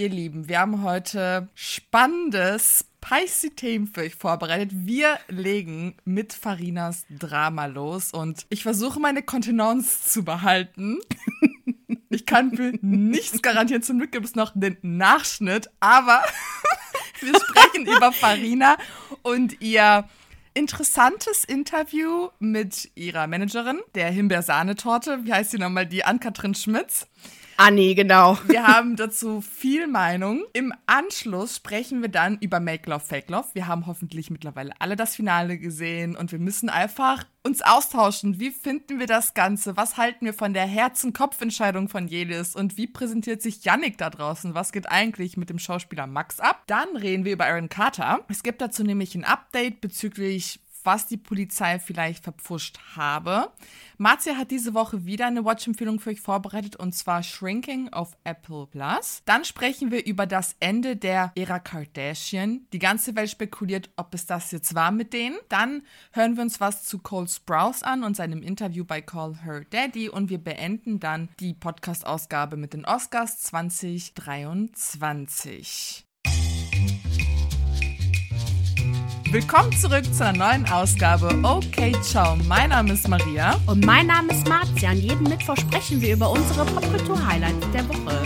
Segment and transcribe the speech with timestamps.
[0.00, 4.70] Ihr Lieben, wir haben heute spannendes, spicy Themen für euch vorbereitet.
[4.72, 11.00] Wir legen mit Farinas Drama los und ich versuche meine Kontenance zu behalten.
[12.12, 13.82] Ich kann für nichts garantieren.
[13.82, 16.22] Zum Glück gibt es noch den Nachschnitt, aber
[17.20, 18.76] wir sprechen über Farina
[19.22, 20.08] und ihr
[20.54, 25.20] interessantes Interview mit ihrer Managerin, der Himbeersahnetorte.
[25.24, 25.86] Wie heißt sie nochmal?
[25.86, 27.06] Die Ann-Kathrin Schmitz.
[27.62, 28.38] Anni, genau.
[28.46, 30.44] Wir haben dazu viel Meinung.
[30.54, 33.48] Im Anschluss sprechen wir dann über Make Love, Fake Love.
[33.52, 38.40] Wir haben hoffentlich mittlerweile alle das Finale gesehen und wir müssen einfach uns austauschen.
[38.40, 39.76] Wie finden wir das Ganze?
[39.76, 42.56] Was halten wir von der Herzen-Kopf-Entscheidung von Jelis?
[42.56, 44.54] Und wie präsentiert sich Yannick da draußen?
[44.54, 46.62] Was geht eigentlich mit dem Schauspieler Max ab?
[46.66, 48.20] Dann reden wir über Aaron Carter.
[48.28, 53.50] Es gibt dazu nämlich ein Update bezüglich was die Polizei vielleicht verpfuscht habe.
[53.98, 58.66] Marzia hat diese Woche wieder eine Watch-Empfehlung für euch vorbereitet und zwar Shrinking auf Apple
[58.66, 59.22] Plus.
[59.24, 62.66] Dann sprechen wir über das Ende der Ära Kardashian.
[62.72, 65.38] Die ganze Welt spekuliert, ob es das jetzt war mit denen.
[65.48, 65.82] Dann
[66.12, 70.08] hören wir uns was zu Cole Sprouse an und seinem Interview bei Call Her Daddy
[70.08, 76.09] und wir beenden dann die Podcast-Ausgabe mit den Oscars 2023.
[79.32, 82.36] Willkommen zurück zu einer neuen Ausgabe Okay Ciao.
[82.48, 83.60] Mein Name ist Maria.
[83.68, 88.22] Und mein Name ist Marzia und jeden Mittwoch sprechen wir über unsere Popkultur-Highlights der Woche.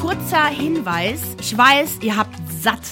[0.00, 2.82] Kurzer Hinweis, ich weiß, ihr habt satt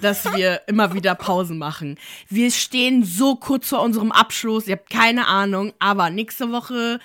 [0.00, 1.98] dass wir immer wieder Pausen machen.
[2.30, 7.00] Wir stehen so kurz vor unserem Abschluss, ihr habt keine Ahnung, aber nächste Woche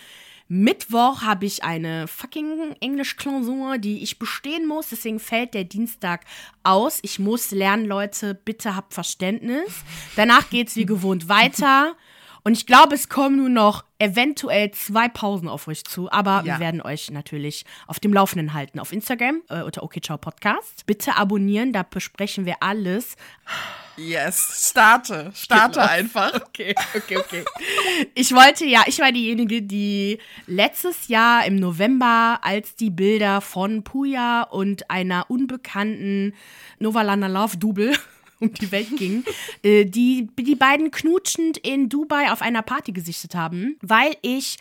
[0.48, 4.90] Mittwoch habe ich eine fucking Englisch-Klausur, die ich bestehen muss.
[4.90, 6.24] Deswegen fällt der Dienstag
[6.64, 7.00] aus.
[7.02, 8.36] Ich muss lernen, Leute.
[8.36, 9.84] Bitte habt Verständnis.
[10.16, 11.96] Danach geht es wie gewohnt weiter.
[12.44, 16.12] Und ich glaube, es kommen nur noch eventuell zwei Pausen auf euch zu.
[16.12, 16.46] Aber ja.
[16.46, 18.80] wir werden euch natürlich auf dem Laufenden halten.
[18.80, 20.86] Auf Instagram äh, unter OKCiao Podcast.
[20.86, 23.16] Bitte abonnieren, da besprechen wir alles.
[23.98, 25.32] Yes, starte.
[25.34, 25.92] Starte genau.
[25.92, 26.34] einfach.
[26.56, 27.46] Okay, okay, okay.
[28.14, 33.84] ich wollte ja, ich war diejenige, die letztes Jahr im November, als die Bilder von
[33.84, 36.34] Puya und einer unbekannten
[36.80, 37.94] Novalana Love Double
[38.40, 39.26] um die Welt ging,
[39.64, 44.58] äh, die die beiden knutschend in Dubai auf einer Party gesichtet haben, weil ich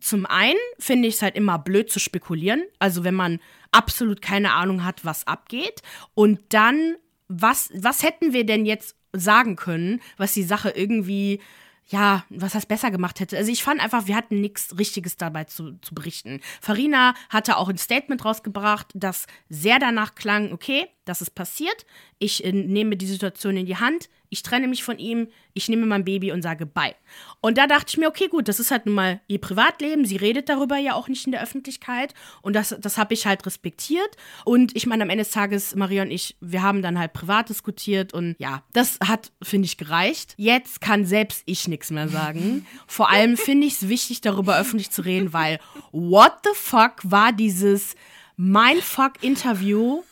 [0.00, 3.40] zum einen finde ich es halt immer blöd zu spekulieren, also wenn man
[3.72, 5.82] absolut keine Ahnung hat, was abgeht
[6.14, 6.96] und dann
[7.28, 11.40] was, was hätten wir denn jetzt sagen können, was die Sache irgendwie,
[11.86, 13.36] ja, was das besser gemacht hätte?
[13.36, 16.40] Also ich fand einfach, wir hatten nichts Richtiges dabei zu, zu berichten.
[16.60, 21.86] Farina hatte auch ein Statement rausgebracht, das sehr danach klang, okay, das ist passiert,
[22.18, 25.86] ich äh, nehme die Situation in die Hand, ich trenne mich von ihm, ich nehme
[25.86, 26.94] mein Baby und sage bye.
[27.40, 30.04] Und da dachte ich mir, okay, gut, das ist halt nun mal ihr Privatleben.
[30.04, 32.14] Sie redet darüber ja auch nicht in der Öffentlichkeit.
[32.42, 34.16] Und das, das habe ich halt respektiert.
[34.44, 37.48] Und ich meine, am Ende des Tages, Maria und ich, wir haben dann halt privat
[37.48, 38.12] diskutiert.
[38.12, 40.34] Und ja, das hat, finde ich, gereicht.
[40.36, 42.66] Jetzt kann selbst ich nichts mehr sagen.
[42.86, 45.58] Vor allem finde ich es wichtig, darüber öffentlich zu reden, weil
[45.90, 47.94] what the fuck war dieses
[48.36, 50.02] Mindfuck-Interview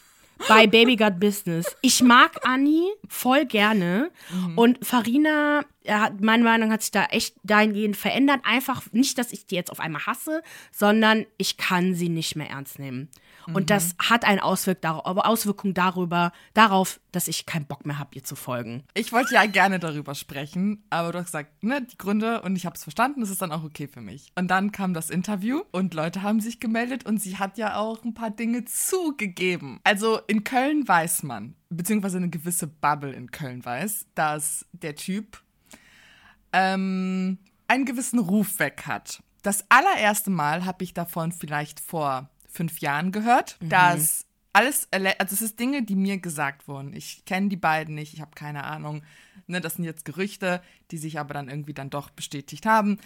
[0.48, 1.76] bei Baby Got Business.
[1.80, 4.58] Ich mag Anni voll gerne mhm.
[4.58, 8.40] und Farina, hat, meine Meinung hat sich da echt dahingehend verändert.
[8.44, 10.42] Einfach nicht, dass ich die jetzt auf einmal hasse,
[10.72, 13.08] sondern ich kann sie nicht mehr ernst nehmen.
[13.46, 13.66] Und mhm.
[13.66, 18.36] das hat eine Auswirk Auswirkung darüber, darauf, dass ich keinen Bock mehr habe, ihr zu
[18.36, 18.84] folgen.
[18.94, 22.66] Ich wollte ja gerne darüber sprechen, aber du hast gesagt, ne, die Gründe und ich
[22.66, 24.32] habe es verstanden, das ist dann auch okay für mich.
[24.36, 28.04] Und dann kam das Interview und Leute haben sich gemeldet und sie hat ja auch
[28.04, 29.80] ein paar Dinge zugegeben.
[29.84, 35.42] Also in Köln weiß man, beziehungsweise eine gewisse Bubble in Köln weiß, dass der Typ
[36.52, 39.22] ähm, einen gewissen Ruf weg hat.
[39.42, 43.68] Das allererste Mal habe ich davon vielleicht vor fünf Jahren gehört, mhm.
[43.68, 46.94] dass alles, also es ist Dinge, die mir gesagt wurden.
[46.94, 49.02] Ich kenne die beiden nicht, ich habe keine Ahnung.
[49.46, 52.98] Ne, das sind jetzt Gerüchte, die sich aber dann irgendwie dann doch bestätigt haben.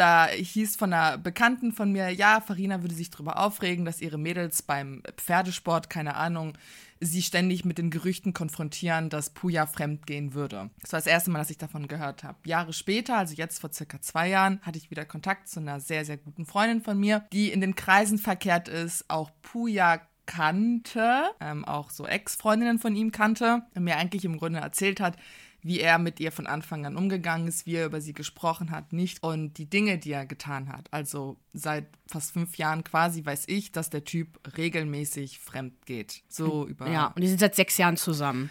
[0.00, 4.16] Da hieß von einer Bekannten von mir, ja, Farina würde sich darüber aufregen, dass ihre
[4.16, 6.56] Mädels beim Pferdesport, keine Ahnung,
[7.00, 10.70] sie ständig mit den Gerüchten konfrontieren, dass Puja fremd gehen würde.
[10.80, 12.38] Das war das erste Mal, dass ich davon gehört habe.
[12.46, 16.06] Jahre später, also jetzt vor circa zwei Jahren, hatte ich wieder Kontakt zu einer sehr,
[16.06, 21.66] sehr guten Freundin von mir, die in den Kreisen verkehrt ist, auch Puja kannte, ähm,
[21.66, 25.18] auch so Ex-Freundinnen von ihm kannte, mir eigentlich im Grunde erzählt hat,
[25.62, 28.92] wie er mit ihr von Anfang an umgegangen ist, wie er über sie gesprochen hat,
[28.92, 30.92] nicht und die Dinge, die er getan hat.
[30.92, 36.22] Also seit fast fünf Jahren quasi weiß ich, dass der Typ regelmäßig fremd geht.
[36.28, 36.90] So über.
[36.90, 38.50] Ja, und die sind seit sechs Jahren zusammen.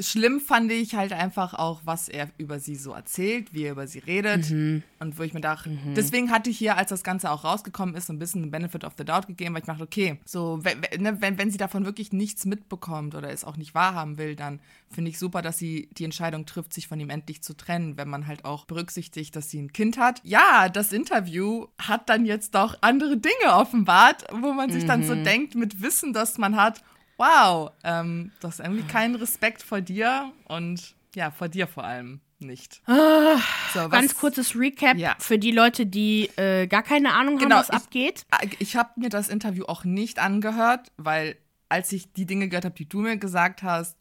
[0.00, 3.86] Schlimm fand ich halt einfach auch, was er über sie so erzählt, wie er über
[3.86, 4.50] sie redet.
[4.50, 4.82] Mhm.
[5.00, 8.06] Und wo ich mir dachte, deswegen hatte ich hier, als das Ganze auch rausgekommen ist,
[8.06, 11.02] so ein bisschen Benefit of the Doubt gegeben, weil ich dachte, okay, so, wenn, wenn,
[11.02, 14.60] ne, wenn, wenn sie davon wirklich nichts mitbekommt oder es auch nicht wahrhaben will, dann
[14.90, 18.08] finde ich super, dass sie die Entscheidung trifft, sich von ihm endlich zu trennen, wenn
[18.08, 20.20] man halt auch berücksichtigt, dass sie ein Kind hat.
[20.24, 25.14] Ja, das Interview hat dann jetzt doch andere Dinge offenbart, wo man sich dann so
[25.14, 26.82] denkt, mit Wissen, das man hat,
[27.18, 32.20] wow, ähm, du hast irgendwie keinen Respekt vor dir und ja, vor dir vor allem
[32.38, 32.80] nicht.
[32.86, 35.16] So, was- Ah, Ganz kurzes Recap Ja.
[35.18, 38.26] für die Leute, die äh, gar keine Ahnung Genau, haben, was ich- abgeht.
[38.60, 41.36] Ich habe mir das Interview auch nicht angehört, weil
[41.68, 43.96] als ich die Dinge gehört habe, die du mir gesagt hast,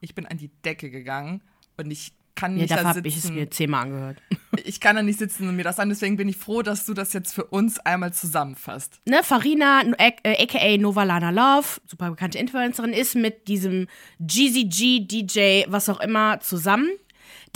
[0.00, 1.42] ich bin an die Decke gegangen
[1.76, 3.34] und ich kann Ja, nicht da habe ich es sitzen.
[3.34, 4.18] mir zehnmal angehört.
[4.64, 5.88] ich kann da nicht sitzen und mir das an.
[5.88, 9.00] Deswegen bin ich froh, dass du das jetzt für uns einmal zusammenfasst.
[9.06, 10.12] ne, Farina, äh,
[10.44, 13.88] aka Novalana Love, super bekannte Influencerin, ist mit diesem
[14.20, 16.88] GZG, DJ, was auch immer, zusammen,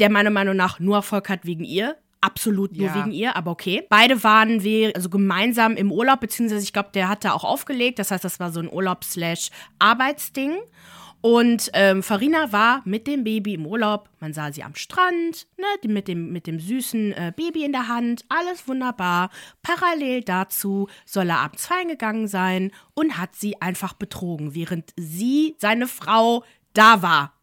[0.00, 1.96] der meiner Meinung nach nur Erfolg hat wegen ihr.
[2.22, 2.94] Absolut nur Ja.
[2.96, 3.82] wegen ihr, aber okay.
[3.88, 7.98] Beide waren wir also gemeinsam im Urlaub, beziehungsweise ich glaube, der hat da auch aufgelegt.
[7.98, 10.52] Das heißt, das war so ein Urlaub-Arbeitsding.
[11.22, 14.08] Und ähm, Farina war mit dem Baby im Urlaub.
[14.20, 17.88] Man sah sie am Strand, ne, mit, dem, mit dem süßen äh, Baby in der
[17.88, 18.24] Hand.
[18.28, 19.30] Alles wunderbar.
[19.62, 25.56] Parallel dazu soll er abends feiern gegangen sein und hat sie einfach betrogen, während sie,
[25.58, 27.34] seine Frau, da war.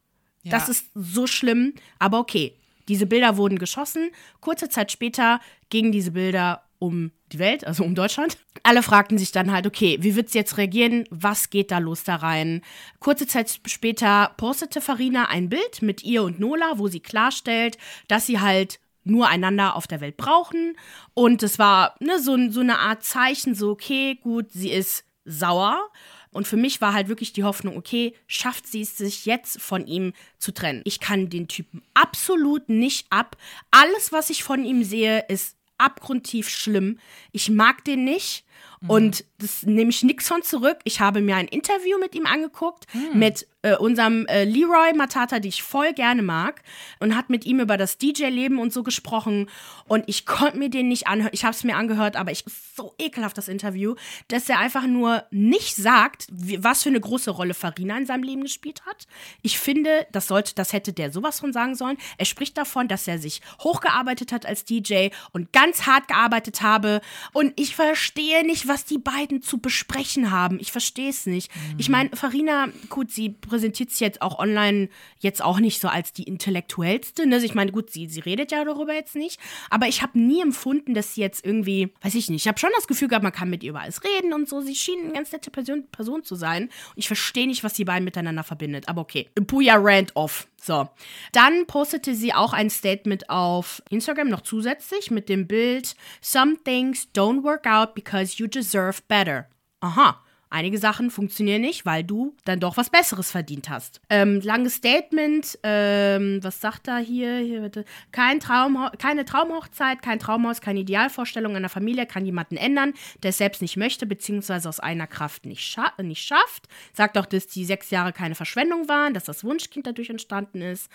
[0.43, 0.51] Ja.
[0.51, 2.57] Das ist so schlimm, aber okay.
[2.87, 4.11] Diese Bilder wurden geschossen.
[4.39, 8.37] Kurze Zeit später gingen diese Bilder um die Welt, also um Deutschland.
[8.63, 11.05] Alle fragten sich dann halt, okay, wie wird sie jetzt reagieren?
[11.09, 12.61] Was geht da los da rein?
[12.99, 17.77] Kurze Zeit später postete Farina ein Bild mit ihr und Nola, wo sie klarstellt,
[18.07, 20.77] dass sie halt nur einander auf der Welt brauchen.
[21.13, 25.89] Und es war ne, so, so eine Art Zeichen, so, okay, gut, sie ist sauer.
[26.31, 29.87] Und für mich war halt wirklich die Hoffnung, okay, schafft sie es sich jetzt von
[29.87, 30.81] ihm zu trennen.
[30.83, 33.37] Ich kann den Typen absolut nicht ab.
[33.71, 36.99] Alles, was ich von ihm sehe, ist abgrundtief schlimm.
[37.31, 38.45] Ich mag den nicht.
[38.87, 40.77] Und das nehme ich nichts von zurück.
[40.83, 45.49] Ich habe mir ein Interview mit ihm angeguckt, mit äh, unserem äh, Leroy Matata, die
[45.49, 46.61] ich voll gerne mag,
[46.99, 49.49] und hat mit ihm über das DJ-Leben und so gesprochen.
[49.87, 51.31] Und ich konnte mir den nicht anhören.
[51.33, 52.43] Ich habe es mir angehört, aber ich
[52.75, 53.95] so ekelhaft das Interview,
[54.27, 58.23] dass er einfach nur nicht sagt, wie, was für eine große Rolle Farina in seinem
[58.23, 59.07] Leben gespielt hat.
[59.41, 61.97] Ich finde, das sollte, das hätte der sowas von sagen sollen.
[62.17, 67.01] Er spricht davon, dass er sich hochgearbeitet hat als DJ und ganz hart gearbeitet habe.
[67.33, 70.59] Und ich verstehe nicht, was die beiden zu besprechen haben.
[70.59, 71.51] Ich verstehe es nicht.
[71.77, 74.89] Ich meine, Farina, gut, sie präsentiert sich jetzt auch online
[75.19, 77.25] jetzt auch nicht so als die intellektuellste.
[77.25, 77.37] Ne?
[77.37, 79.39] Ich meine, gut, sie, sie redet ja darüber jetzt nicht.
[79.69, 82.69] Aber ich habe nie empfunden, dass sie jetzt irgendwie, weiß ich nicht, ich habe schon
[82.75, 84.61] das Gefühl gehabt, man kann mit ihr über alles reden und so.
[84.61, 86.63] Sie schien eine ganz nette Person, Person zu sein.
[86.63, 88.87] Und ich verstehe nicht, was die beiden miteinander verbindet.
[88.89, 89.29] Aber okay.
[89.47, 90.47] Puya rant off.
[90.61, 90.89] So.
[91.31, 97.07] Dann postete sie auch ein Statement auf Instagram noch zusätzlich mit dem Bild Some things
[97.15, 99.47] don't work out because you deserve better.
[99.79, 100.23] Aha.
[100.49, 104.01] Einige Sachen funktionieren nicht, weil du dann doch was Besseres verdient hast.
[104.09, 105.59] Ähm, langes Statement.
[105.63, 107.37] Ähm, was sagt er hier?
[107.39, 107.85] hier bitte.
[108.11, 113.37] Kein Traum, keine Traumhochzeit, kein Traumhaus, keine Idealvorstellung einer Familie kann jemanden ändern, der es
[113.37, 116.67] selbst nicht möchte, beziehungsweise aus einer Kraft nicht, scha nicht schafft.
[116.93, 120.89] Sagt auch, dass die sechs Jahre keine Verschwendung waren, dass das Wunschkind dadurch entstanden ist.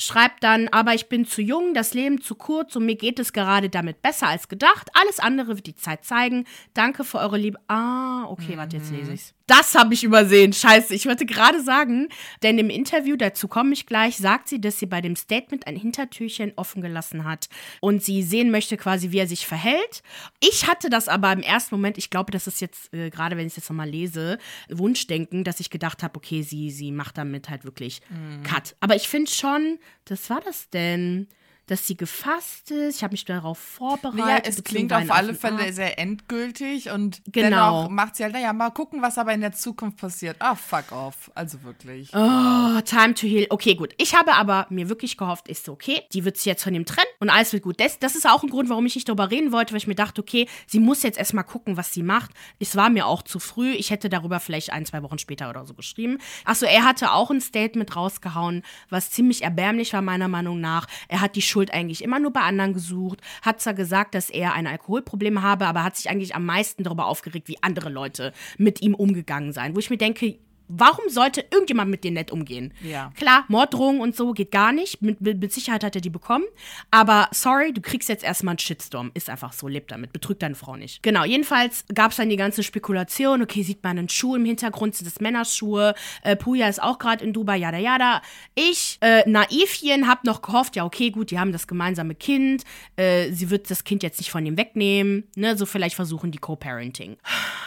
[0.00, 3.34] Schreibt dann, aber ich bin zu jung, das Leben zu kurz und mir geht es
[3.34, 4.88] gerade damit besser als gedacht.
[4.94, 6.46] Alles andere wird die Zeit zeigen.
[6.72, 7.58] Danke für eure Liebe.
[7.68, 9.34] Ah, okay, warte, jetzt lese ich's.
[9.50, 10.52] Das habe ich übersehen.
[10.52, 12.06] Scheiße, ich wollte gerade sagen,
[12.44, 15.74] denn im Interview, dazu komme ich gleich, sagt sie, dass sie bei dem Statement ein
[15.74, 17.48] Hintertürchen offen gelassen hat
[17.80, 20.04] und sie sehen möchte quasi, wie er sich verhält.
[20.38, 23.48] Ich hatte das aber im ersten Moment, ich glaube, das ist jetzt, äh, gerade wenn
[23.48, 24.38] ich es jetzt nochmal lese,
[24.70, 28.02] Wunschdenken, dass ich gedacht habe, okay, sie, sie macht damit halt wirklich
[28.44, 28.76] Cut.
[28.78, 31.26] Aber ich finde schon, das war das denn?
[31.70, 32.96] Dass sie gefasst ist.
[32.96, 34.18] Ich habe mich darauf vorbereitet.
[34.46, 35.76] Ja, es klingt auf alle Fälle Arzt.
[35.76, 37.82] sehr endgültig und Genau.
[37.82, 40.36] dennoch macht sie halt, naja, mal gucken, was aber in der Zukunft passiert.
[40.40, 41.30] Ah, fuck off.
[41.34, 42.10] Also wirklich.
[42.14, 43.46] Oh, time to heal.
[43.50, 43.94] Okay, gut.
[43.98, 47.06] Ich habe aber mir wirklich gehofft, ist okay, die wird sich jetzt von ihm trennen
[47.20, 47.78] und alles wird gut.
[47.80, 49.94] Das, das ist auch ein Grund, warum ich nicht darüber reden wollte, weil ich mir
[49.94, 52.30] dachte, okay, sie muss jetzt erstmal gucken, was sie macht.
[52.58, 53.72] Es war mir auch zu früh.
[53.72, 56.18] Ich hätte darüber vielleicht ein, zwei Wochen später oder so geschrieben.
[56.44, 60.86] Achso, er hatte auch ein Statement rausgehauen, was ziemlich erbärmlich war, meiner Meinung nach.
[61.08, 64.54] Er hat die Schuld eigentlich immer nur bei anderen gesucht, hat zwar gesagt, dass er
[64.54, 68.80] ein Alkoholproblem habe, aber hat sich eigentlich am meisten darüber aufgeregt, wie andere Leute mit
[68.80, 69.74] ihm umgegangen seien.
[69.74, 70.38] Wo ich mir denke,
[70.72, 72.72] Warum sollte irgendjemand mit dir nett umgehen?
[72.82, 73.12] Ja.
[73.16, 75.02] Klar, Morddrohungen und so geht gar nicht.
[75.02, 76.44] Mit, mit, mit Sicherheit hat er die bekommen.
[76.90, 79.10] Aber sorry, du kriegst jetzt erstmal einen Shitstorm.
[79.14, 80.12] Ist einfach so, lebt damit.
[80.12, 81.02] Betrügt deine Frau nicht.
[81.02, 83.42] Genau, jedenfalls gab es dann die ganze Spekulation.
[83.42, 85.94] Okay, sieht man einen Schuh im Hintergrund, sind das Männerschuhe.
[86.22, 88.22] Äh, Puja ist auch gerade in Dubai, jada jada.
[88.54, 92.64] Ich, äh, Naivchen, hab noch gehofft, ja, okay, gut, die haben das gemeinsame Kind.
[92.96, 95.24] Äh, sie wird das Kind jetzt nicht von ihm wegnehmen.
[95.36, 97.16] Ne, so vielleicht versuchen die Co-Parenting.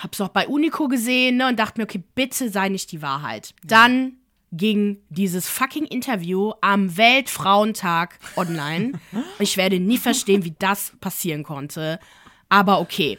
[0.02, 3.54] Hab's auch bei Unico gesehen ne, und dachte mir, okay, bitte sei nicht die Wahrheit.
[3.64, 4.18] Dann
[4.52, 8.94] ging dieses fucking Interview am Weltfrauentag online.
[9.40, 12.00] Ich werde nie verstehen, wie das passieren konnte.
[12.50, 13.18] Aber okay.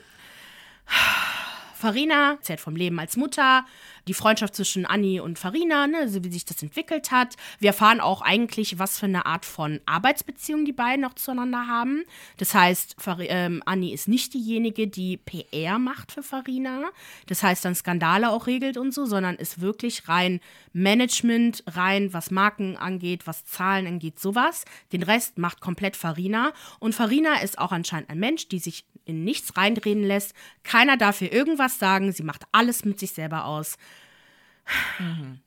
[1.74, 3.66] Farina erzählt vom Leben als Mutter,
[4.08, 7.36] die Freundschaft zwischen Anni und Farina, ne, also wie sich das entwickelt hat.
[7.58, 12.04] Wir erfahren auch eigentlich, was für eine Art von Arbeitsbeziehung die beiden noch zueinander haben.
[12.36, 16.90] Das heißt, Fari ähm, Anni ist nicht diejenige, die PR macht für Farina.
[17.26, 20.40] Das heißt, dann Skandale auch regelt und so, sondern ist wirklich rein
[20.72, 24.64] Management, rein was Marken angeht, was Zahlen angeht, sowas.
[24.92, 26.52] Den Rest macht komplett Farina.
[26.78, 30.34] Und Farina ist auch anscheinend ein Mensch, die sich in nichts reinreden lässt.
[30.62, 32.12] Keiner darf ihr irgendwas sagen.
[32.12, 33.76] Sie macht alles mit sich selber aus.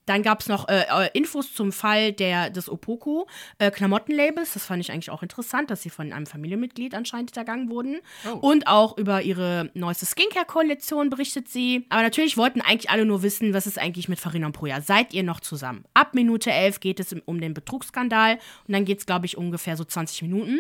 [0.06, 4.54] Dann gab es noch äh, äh, Infos zum Fall der, des Opoko äh, Klamottenlabels.
[4.54, 8.00] Das fand ich eigentlich auch interessant, dass sie von einem Familienmitglied anscheinend hintergangen wurden.
[8.26, 8.38] Oh.
[8.50, 11.86] Und auch über ihre neueste Skincare-Kollektion berichtet sie.
[11.90, 14.82] Aber natürlich wollten eigentlich alle nur wissen, was ist eigentlich mit Farina und Proja.
[14.82, 15.84] Seid ihr noch zusammen?
[15.94, 18.40] Ab Minute 11 geht es um den Betrugsskandal.
[18.68, 20.60] Und dann geht es, glaube ich, ungefähr so 20 Minuten.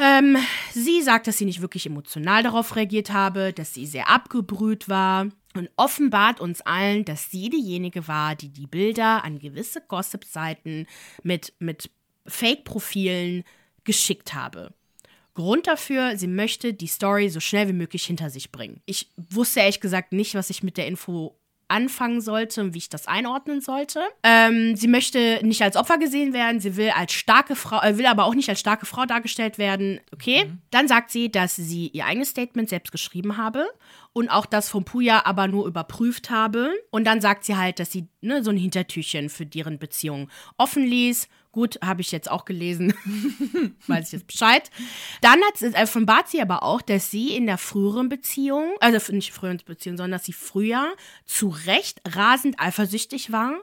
[0.00, 0.36] Ähm,
[0.72, 5.26] sie sagt, dass sie nicht wirklich emotional darauf reagiert habe, dass sie sehr abgebrüht war
[5.58, 10.86] und offenbart uns allen, dass sie diejenige war, die die Bilder an gewisse Gossip-Seiten
[11.22, 11.90] mit, mit
[12.26, 13.44] Fake-Profilen
[13.84, 14.72] geschickt habe.
[15.34, 18.82] Grund dafür, sie möchte die Story so schnell wie möglich hinter sich bringen.
[18.86, 21.38] Ich wusste ehrlich gesagt nicht, was ich mit der Info
[21.68, 24.00] anfangen sollte und wie ich das einordnen sollte.
[24.22, 28.06] Ähm, sie möchte nicht als Opfer gesehen werden, sie will als starke Frau, äh, will
[28.06, 30.00] aber auch nicht als starke Frau dargestellt werden.
[30.12, 30.50] Okay.
[30.70, 33.66] Dann sagt sie, dass sie ihr eigenes Statement selbst geschrieben habe
[34.12, 36.72] und auch das von Puya aber nur überprüft habe.
[36.90, 40.84] Und dann sagt sie halt, dass sie ne, so ein Hintertürchen für deren Beziehung offen
[40.84, 41.28] ließ.
[41.58, 42.94] Gut, habe ich jetzt auch gelesen,
[43.88, 44.70] weiß ich jetzt Bescheid.
[45.22, 49.32] Dann hat, äh, offenbart sie aber auch, dass sie in der früheren Beziehung, also nicht
[49.32, 53.54] früheren Beziehung, sondern dass sie früher zu Recht rasend eifersüchtig war,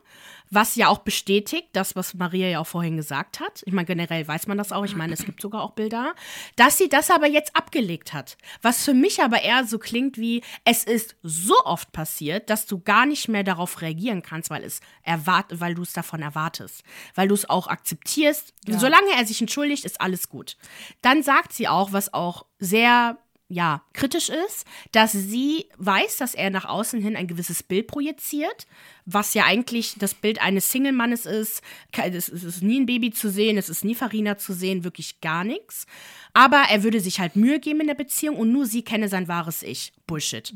[0.50, 3.64] was ja auch bestätigt, das, was Maria ja auch vorhin gesagt hat.
[3.66, 4.86] Ich meine, generell weiß man das auch.
[4.86, 6.14] Ich meine, es gibt sogar auch Bilder,
[6.56, 8.38] dass sie das aber jetzt abgelegt hat.
[8.62, 12.80] Was für mich aber eher so klingt wie, es ist so oft passiert, dass du
[12.80, 16.84] gar nicht mehr darauf reagieren kannst, weil es erwart weil du es davon erwartest,
[17.14, 18.54] weil du es auch akzeptierst.
[18.68, 18.80] Ja.
[18.80, 20.58] Solange er sich entschuldigt, ist alles gut.
[21.02, 26.50] Dann sagt sie auch, was auch sehr ja, kritisch ist, dass sie weiß, dass er
[26.50, 28.66] nach außen hin ein gewisses Bild projiziert,
[29.06, 31.62] was ja eigentlich das Bild eines Single-Mannes ist.
[31.92, 35.22] Es es ist nie ein Baby zu sehen, es ist nie Farina zu sehen, wirklich
[35.22, 35.86] gar nichts.
[36.34, 39.28] Aber er würde sich halt Mühe geben in der Beziehung und nur sie kenne sein
[39.28, 39.94] wahres Ich.
[40.08, 40.52] Bullshit.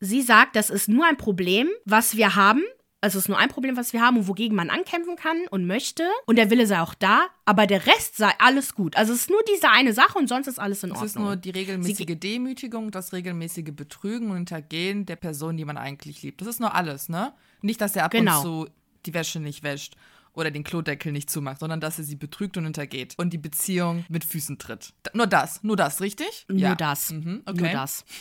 [0.00, 2.62] Sie sagt, das ist nur ein Problem, was wir haben.
[3.02, 5.66] Also es ist nur ein Problem, was wir haben und wogegen man ankämpfen kann und
[5.66, 6.04] möchte.
[6.24, 8.96] Und der Wille sei auch da, aber der Rest sei alles gut.
[8.96, 11.06] Also es ist nur diese eine Sache und sonst ist alles in Es Ordnung.
[11.06, 16.22] ist nur die regelmäßige Demütigung, das regelmäßige Betrügen und Hintergehen der Person, die man eigentlich
[16.22, 16.40] liebt.
[16.40, 17.32] Das ist nur alles, ne?
[17.60, 18.36] Nicht, dass er ab Genau.
[18.38, 18.68] und zu
[19.04, 19.96] die Wäsche nicht wäscht
[20.32, 24.04] oder den Klodeckel nicht zumacht, sondern dass er sie betrügt und hintergeht und die Beziehung
[24.08, 24.94] mit Füßen tritt.
[25.12, 26.46] Nur das, nur das, richtig?
[26.48, 27.10] Nur das.
[27.10, 27.62] Mhm, okay.
[27.62, 28.04] Nur das.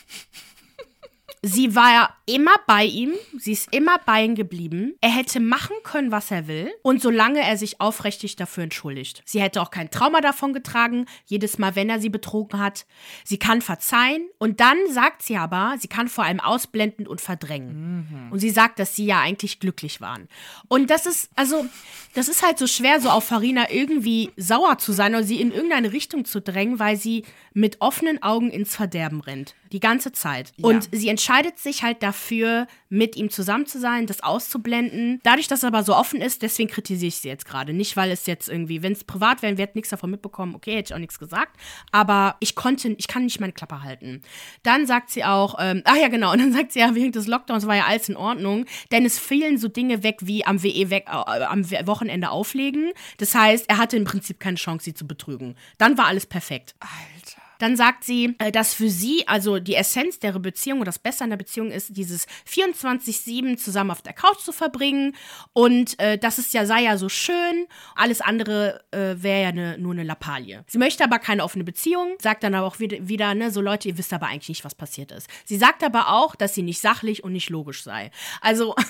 [1.43, 4.93] Sie war ja immer bei ihm, sie ist immer bei ihm geblieben.
[5.01, 6.71] Er hätte machen können, was er will.
[6.83, 9.23] Und solange er sich aufrichtig dafür entschuldigt.
[9.25, 12.85] Sie hätte auch kein Trauma davon getragen, jedes Mal, wenn er sie betrogen hat.
[13.23, 14.29] Sie kann verzeihen.
[14.37, 18.29] Und dann sagt sie aber, sie kann vor allem ausblenden und verdrängen.
[18.31, 20.27] Und sie sagt, dass sie ja eigentlich glücklich waren.
[20.67, 21.65] Und das ist, also,
[22.13, 25.51] das ist halt so schwer, so auf Farina irgendwie sauer zu sein oder sie in
[25.51, 29.55] irgendeine Richtung zu drängen, weil sie mit offenen Augen ins Verderben rennt.
[29.71, 30.51] Die ganze Zeit.
[30.61, 35.21] Und sie entscheidet sich halt dafür, mit ihm zusammen zu sein, das auszublenden.
[35.23, 37.73] Dadurch, dass er aber so offen ist, deswegen kritisiere ich sie jetzt gerade.
[37.73, 40.75] Nicht, weil es jetzt irgendwie, wenn es privat wäre, wir hätten nichts davon mitbekommen, okay,
[40.75, 41.55] hätte ich auch nichts gesagt.
[41.91, 44.21] Aber ich konnte, ich kann nicht meine Klappe halten.
[44.63, 47.27] Dann sagt sie auch, ähm, ach ja, genau, und dann sagt sie ja, während des
[47.27, 50.89] Lockdowns war ja alles in Ordnung, denn es fielen so Dinge weg wie am WE
[50.89, 52.91] weg, äh, am Wochenende auflegen.
[53.19, 55.55] Das heißt, er hatte im Prinzip keine Chance, sie zu betrügen.
[55.77, 56.75] Dann war alles perfekt.
[56.81, 57.40] Alter.
[57.61, 61.23] Dann sagt sie, äh, dass für sie, also die Essenz der Beziehung oder das Beste
[61.23, 65.15] an der Beziehung ist, dieses 24-7 zusammen auf der Couch zu verbringen.
[65.53, 67.67] Und äh, das ist ja, sei ja so schön.
[67.95, 70.63] Alles andere äh, wäre ja ne, nur eine Lappalie.
[70.65, 73.89] Sie möchte aber keine offene Beziehung, sagt dann aber auch wieder, wieder, ne, so Leute,
[73.89, 75.29] ihr wisst aber eigentlich nicht, was passiert ist.
[75.45, 78.09] Sie sagt aber auch, dass sie nicht sachlich und nicht logisch sei.
[78.41, 78.73] Also.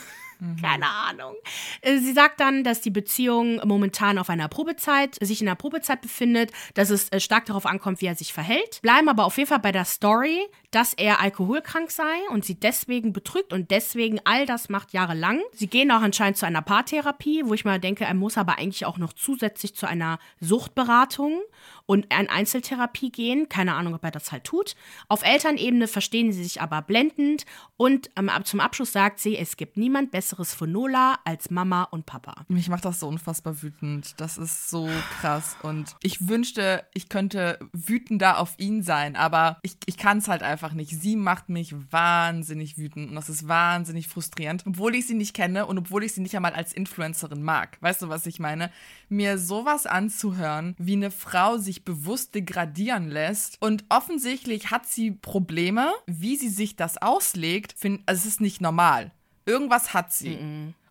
[0.59, 1.35] Keine Ahnung.
[1.81, 6.01] Äh, Sie sagt dann, dass die Beziehung momentan auf einer Probezeit, sich in einer Probezeit
[6.01, 8.81] befindet, dass es äh, stark darauf ankommt, wie er sich verhält.
[8.81, 10.39] Bleiben aber auf jeden Fall bei der Story,
[10.71, 15.41] dass er alkoholkrank sei und sie deswegen betrügt und deswegen all das macht jahrelang.
[15.53, 18.85] Sie gehen auch anscheinend zu einer Paartherapie, wo ich mal denke, er muss aber eigentlich
[18.85, 21.41] auch noch zusätzlich zu einer Suchtberatung
[21.85, 23.49] und eine Einzeltherapie gehen.
[23.49, 24.75] Keine Ahnung, ob er das halt tut.
[25.09, 29.75] Auf Elternebene verstehen sie sich aber blendend und ähm, zum Abschluss sagt sie, es gibt
[29.75, 32.45] niemand Besseres für Nola als Mama und Papa.
[32.47, 34.13] Mich macht das so unfassbar wütend.
[34.21, 35.57] Das ist so krass.
[35.63, 40.43] Und ich wünschte, ich könnte wütender auf ihn sein, aber ich, ich kann es halt
[40.43, 40.91] einfach nicht.
[40.91, 45.65] Sie macht mich wahnsinnig wütend und das ist wahnsinnig frustrierend, obwohl ich sie nicht kenne
[45.65, 47.77] und obwohl ich sie nicht einmal als Influencerin mag.
[47.81, 48.71] Weißt du, was ich meine?
[49.09, 55.91] Mir sowas anzuhören, wie eine Frau sich bewusst degradieren lässt und offensichtlich hat sie Probleme,
[56.05, 57.73] wie sie sich das auslegt.
[57.77, 59.11] Find, also es ist nicht normal.
[59.45, 60.37] Irgendwas hat sie.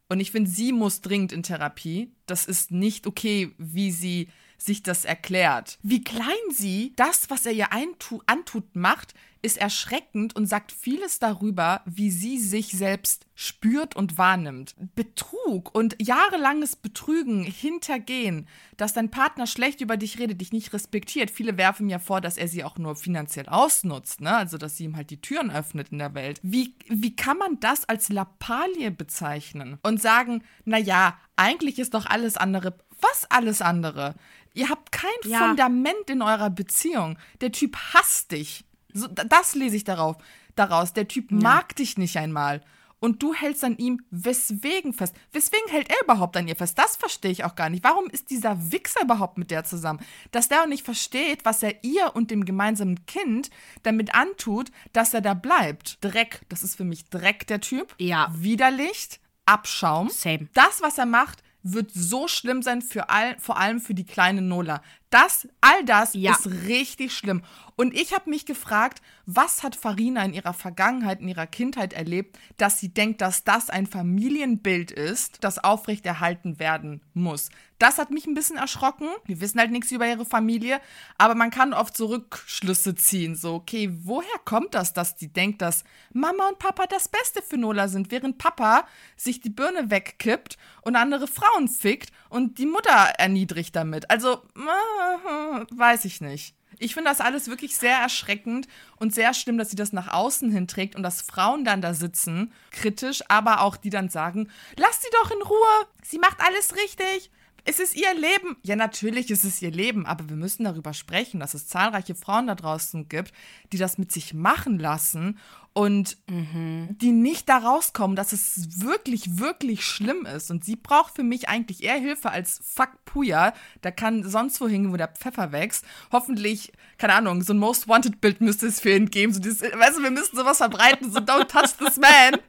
[0.08, 2.10] Und ich finde, sie muss dringend in Therapie.
[2.26, 5.78] Das ist nicht okay, wie sie sich das erklärt.
[5.82, 11.82] Wie klein sie das, was er ihr antut, macht, ist erschreckend und sagt vieles darüber,
[11.86, 14.74] wie sie sich selbst spürt und wahrnimmt.
[14.94, 21.30] Betrug und jahrelanges Betrügen, Hintergehen, dass dein Partner schlecht über dich redet, dich nicht respektiert.
[21.30, 24.36] Viele werfen mir vor, dass er sie auch nur finanziell ausnutzt, ne?
[24.36, 26.40] Also, dass sie ihm halt die Türen öffnet in der Welt.
[26.42, 32.06] Wie, wie kann man das als Lappalie bezeichnen und sagen, na ja, eigentlich ist doch
[32.06, 32.76] alles andere.
[33.00, 34.14] Was alles andere?
[34.52, 35.48] Ihr habt kein Ja.
[35.48, 37.18] Fundament in eurer Beziehung.
[37.40, 38.64] Der Typ hasst dich.
[38.94, 40.16] So, das lese ich darauf,
[40.56, 40.92] daraus.
[40.92, 42.62] Der Typ mag dich nicht einmal.
[43.00, 45.16] Und du hältst an ihm weswegen fest?
[45.32, 46.78] Weswegen hält er überhaupt an ihr fest?
[46.78, 47.82] Das verstehe ich auch gar nicht.
[47.82, 50.00] Warum ist dieser Wichser überhaupt mit der zusammen?
[50.32, 53.48] Dass der auch nicht versteht, was er ihr und dem gemeinsamen Kind
[53.82, 56.04] damit antut, dass er da bleibt.
[56.04, 57.94] Dreck, das ist für mich Dreck, der Typ.
[57.98, 58.30] Ja.
[58.36, 60.10] Widerlicht, Abschaum.
[60.10, 60.48] Same.
[60.52, 64.42] Das, was er macht, wird so schlimm sein für all, vor allem für die kleine
[64.42, 64.82] Nola.
[65.10, 66.32] Das, all das Ja.
[66.32, 67.42] ist richtig schlimm.
[67.76, 72.38] Und ich habe mich gefragt, was hat Farina in ihrer Vergangenheit, in ihrer Kindheit erlebt,
[72.58, 77.48] dass sie denkt, dass das ein Familienbild ist, das aufrechterhalten werden muss.
[77.78, 79.08] Das hat mich ein bisschen erschrocken.
[79.24, 80.80] Wir wissen halt nichts über ihre Familie,
[81.16, 83.34] aber man kann oft so Rückschlüsse ziehen.
[83.34, 87.56] So, okay, woher kommt das, dass die denkt, dass Mama und Papa das Beste für
[87.56, 88.86] Nola sind, während Papa
[89.16, 94.10] sich die Birne wegkippt und andere Frauen fickt und die Mutter erniedrigt damit?
[94.10, 94.99] Also, äh,
[95.70, 96.54] weiß ich nicht.
[96.78, 100.50] Ich finde das alles wirklich sehr erschreckend und sehr schlimm, dass sie das nach außen
[100.50, 105.02] hin trägt und dass Frauen dann da sitzen, kritisch, aber auch die dann sagen, lass
[105.02, 107.30] sie doch in Ruhe, sie macht alles richtig.
[107.64, 108.56] Es ist ihr Leben.
[108.62, 112.46] Ja, natürlich ist es ihr Leben, aber wir müssen darüber sprechen, dass es zahlreiche Frauen
[112.46, 113.32] da draußen gibt,
[113.72, 115.38] die das mit sich machen lassen
[115.72, 120.50] und die nicht da rauskommen, dass es wirklich, wirklich schlimm ist.
[120.50, 123.54] Und sie braucht für mich eigentlich eher Hilfe als Fuck Puya.
[123.80, 125.84] Da kann sonst wo hingehen, wo der Pfeffer wächst.
[126.10, 129.32] Hoffentlich, keine Ahnung, so ein Most Wanted Bild müsste es für ihn geben.
[129.32, 132.40] So dieses, weißt du, wir müssen sowas verbreiten, so don't touch this man.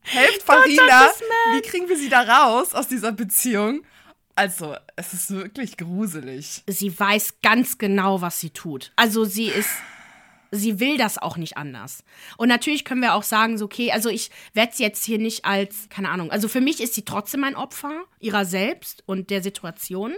[0.00, 1.10] Helft Farina.
[1.52, 3.82] Wie kriegen wir sie da raus aus dieser Beziehung?
[4.34, 6.62] Also, es ist wirklich gruselig.
[6.66, 8.92] Sie weiß ganz genau, was sie tut.
[8.94, 9.70] Also sie ist,
[10.50, 12.04] sie will das auch nicht anders.
[12.36, 15.44] Und natürlich können wir auch sagen, so, okay, also ich werde sie jetzt hier nicht
[15.44, 19.42] als, keine Ahnung, also für mich ist sie trotzdem ein Opfer ihrer selbst und der
[19.42, 20.14] Situation.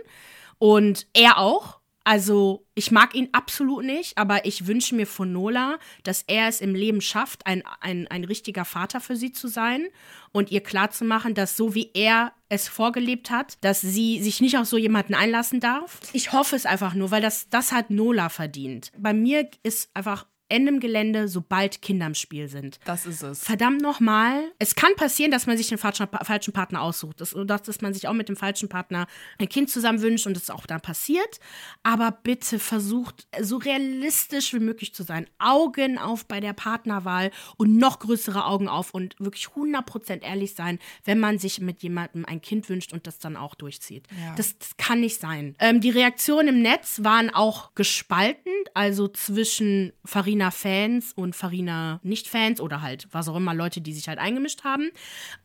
[0.59, 1.80] Und er auch.
[2.11, 6.61] Also, ich mag ihn absolut nicht, aber ich wünsche mir von Nola, dass er es
[6.61, 9.87] im Leben schafft, ein, ein, ein richtiger Vater für sie zu sein
[10.33, 14.67] und ihr klarzumachen, dass so wie er es vorgelebt hat, dass sie sich nicht auf
[14.67, 16.01] so jemanden einlassen darf.
[16.13, 18.91] Ich hoffe es einfach nur, weil das, das hat Nola verdient.
[18.99, 22.79] Bei mir ist einfach Ende im Gelände, sobald Kinder im Spiel sind.
[22.85, 23.45] Das ist es.
[23.45, 24.51] Verdammt nochmal.
[24.59, 27.21] Es kann passieren, dass man sich den falschen, falschen Partner aussucht.
[27.21, 29.07] Das, dass, dass man sich auch mit dem falschen Partner
[29.39, 31.41] ein Kind zusammen wünscht und es auch dann passiert.
[31.83, 35.27] Aber bitte versucht, so realistisch wie möglich zu sein.
[35.39, 40.79] Augen auf bei der Partnerwahl und noch größere Augen auf und wirklich 100% ehrlich sein,
[41.05, 44.07] wenn man sich mit jemandem ein Kind wünscht und das dann auch durchzieht.
[44.21, 44.35] Ja.
[44.35, 45.55] Das, das kann nicht sein.
[45.59, 49.93] Ähm, die Reaktionen im Netz waren auch gespalten, also zwischen
[50.41, 54.91] Farina-Fans und Farina-Nicht-Fans oder halt was auch immer, Leute, die sich halt eingemischt haben.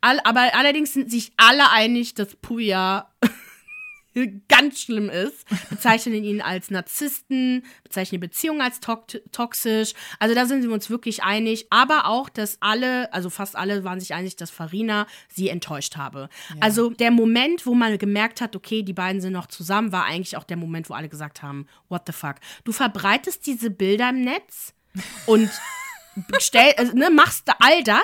[0.02, 3.10] All, aber allerdings sind sich alle einig, dass Puya
[4.48, 9.94] ganz schlimm ist, bezeichnen ihn als Narzissten, bezeichnen die Beziehung als toxisch.
[10.20, 11.68] Also da sind wir uns wirklich einig.
[11.70, 16.30] Aber auch, dass alle, also fast alle waren sich einig, dass Farina sie enttäuscht habe.
[16.62, 20.38] Also der Moment, wo man gemerkt hat, okay, die beiden sind noch zusammen, war eigentlich
[20.38, 22.36] auch der Moment, wo alle gesagt haben, what the fuck.
[22.64, 24.74] Du verbreitest diese Bilder im Netz
[25.26, 25.50] und
[26.40, 28.04] stell, also, ne, machst du all das,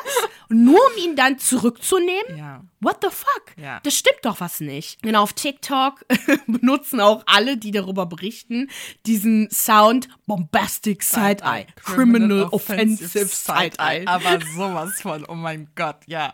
[0.49, 2.37] nur um ihn dann zurückzunehmen?
[2.37, 2.61] Ja.
[2.81, 3.57] What the fuck?
[3.57, 3.79] Ja.
[3.83, 5.01] Das stimmt doch was nicht.
[5.01, 6.05] Genau, auf TikTok
[6.47, 8.69] benutzen auch alle, die darüber berichten,
[9.05, 11.67] diesen Sound Bombastic Side-Eye.
[11.75, 14.05] Criminal Offensive Side-Eye.
[14.07, 16.33] Aber sowas von, oh mein Gott, ja.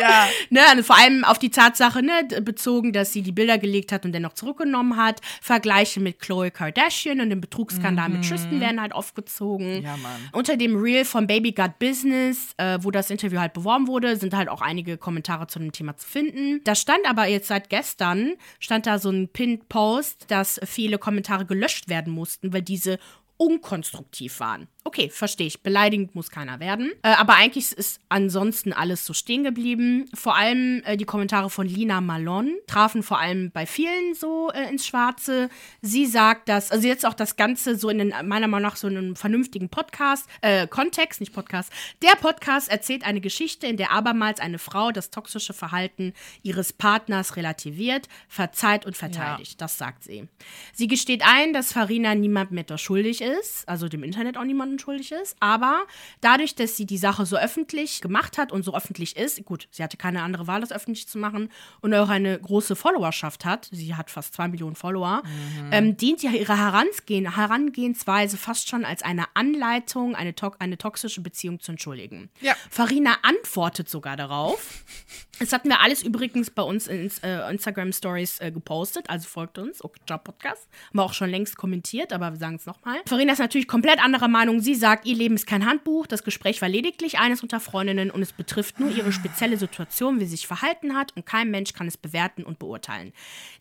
[0.00, 0.26] Ja.
[0.50, 4.04] Ne, also vor allem auf die Tatsache ne, bezogen, dass sie die Bilder gelegt hat
[4.04, 5.20] und dennoch zurückgenommen hat.
[5.40, 9.78] Vergleiche mit Chloe Kardashian und dem Betrugsskandal mit Tristan werden halt aufgezogen.
[9.78, 9.84] Mhm.
[9.84, 10.28] Ja, Mann.
[10.32, 14.34] Unter dem Reel von Baby Got Business, äh, wo das Interview halt beworben wurde, sind
[14.34, 16.60] halt auch einige Kommentare zu dem Thema zu finden.
[16.64, 21.44] Da stand aber jetzt seit gestern, stand da so ein Pinned Post, dass viele Kommentare
[21.44, 22.98] gelöscht werden mussten, weil diese
[23.36, 24.68] unkonstruktiv waren.
[24.86, 25.62] Okay, verstehe ich.
[25.62, 26.92] Beleidigend muss keiner werden.
[27.02, 30.08] Äh, aber eigentlich ist ansonsten alles so stehen geblieben.
[30.14, 34.70] Vor allem äh, die Kommentare von Lina Malon trafen vor allem bei vielen so äh,
[34.70, 35.48] ins Schwarze.
[35.82, 38.86] Sie sagt, dass, also jetzt auch das Ganze so in den, meiner Meinung nach so
[38.86, 41.72] einem vernünftigen Podcast, äh, Kontext, nicht Podcast.
[42.00, 46.12] Der Podcast erzählt eine Geschichte, in der abermals eine Frau das toxische Verhalten
[46.44, 49.60] ihres Partners relativiert, verzeiht und verteidigt.
[49.60, 50.28] Das sagt sie.
[50.72, 54.75] Sie gesteht ein, dass Farina niemand mehr da schuldig ist, also dem Internet auch niemandem
[54.78, 55.84] schuldig ist, aber
[56.20, 59.82] dadurch, dass sie die Sache so öffentlich gemacht hat und so öffentlich ist, gut, sie
[59.82, 63.94] hatte keine andere Wahl, das öffentlich zu machen und auch eine große Followerschaft hat, sie
[63.94, 65.22] hat fast zwei Millionen Follower,
[65.70, 71.20] ähm, dient ja ihre Herangehen, Herangehensweise fast schon als eine Anleitung, eine, to eine toxische
[71.20, 72.30] Beziehung zu entschuldigen.
[72.40, 72.54] Ja.
[72.70, 74.84] Farina antwortet sogar darauf.
[75.38, 79.58] Das hatten wir alles übrigens bei uns in äh, Instagram Stories äh, gepostet, also folgt
[79.58, 80.66] uns, okay, Job Podcast.
[80.88, 83.00] Haben wir auch schon längst kommentiert, aber wir sagen es nochmal.
[83.06, 84.60] Farina ist natürlich komplett anderer Meinung.
[84.66, 88.20] Sie sagt, ihr Leben ist kein Handbuch, das Gespräch war lediglich eines unter Freundinnen und
[88.20, 91.86] es betrifft nur ihre spezielle Situation, wie sie sich verhalten hat und kein Mensch kann
[91.86, 93.12] es bewerten und beurteilen.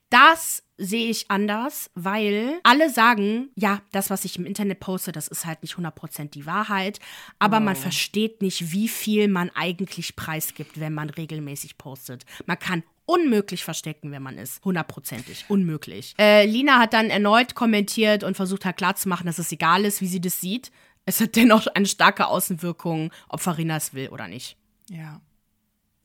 [0.10, 5.28] Das sehe ich anders, weil alle sagen, ja, das, was ich im Internet poste, das
[5.28, 7.00] ist halt nicht 100% die Wahrheit,
[7.38, 12.26] aber man versteht nicht, wie viel man eigentlich preisgibt, wenn man regelmäßig postet.
[12.48, 14.66] Man kann unmöglich verstecken, wenn man ist.
[14.66, 15.46] Hundertprozentig.
[15.50, 16.16] Unmöglich.
[16.18, 20.08] Äh, Lina hat dann erneut kommentiert und versucht halt klarzumachen, dass es egal ist, wie
[20.08, 20.72] sie das sieht.
[21.06, 24.58] Es hat dennoch eine starke Außenwirkung, ob Farina es will oder nicht.
[24.90, 25.22] Ja.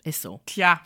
[0.05, 0.41] Ist so.
[0.47, 0.81] Tja.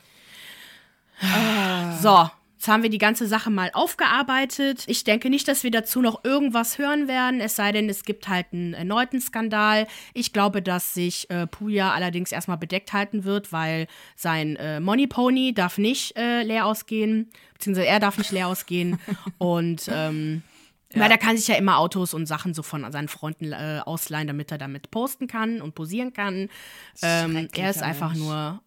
[2.00, 4.84] So, jetzt haben wir die ganze Sache mal aufgearbeitet.
[4.86, 8.28] Ich denke nicht, dass wir dazu noch irgendwas hören werden, es sei denn, es gibt
[8.28, 9.86] halt einen erneuten Skandal.
[10.12, 15.06] Ich glaube, dass sich äh, Puya allerdings erstmal bedeckt halten wird, weil sein äh, Money
[15.06, 18.98] Pony darf nicht äh, leer ausgehen, beziehungsweise er darf nicht leer ausgehen.
[19.38, 20.42] Und ähm,
[20.94, 24.26] weil er kann sich ja immer Autos und Sachen so von seinen Freunden äh, ausleihen,
[24.26, 26.48] damit er damit posten kann und posieren kann.
[27.02, 28.20] Ähm, er ist einfach Mensch.
[28.24, 28.60] nur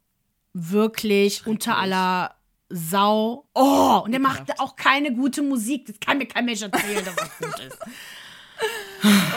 [0.54, 2.36] wirklich unter aller
[2.70, 3.48] Sau.
[3.54, 5.86] Oh, und er macht auch keine gute Musik.
[5.86, 7.78] Das kann mir kein Mensch erzählen, dass das gut ist.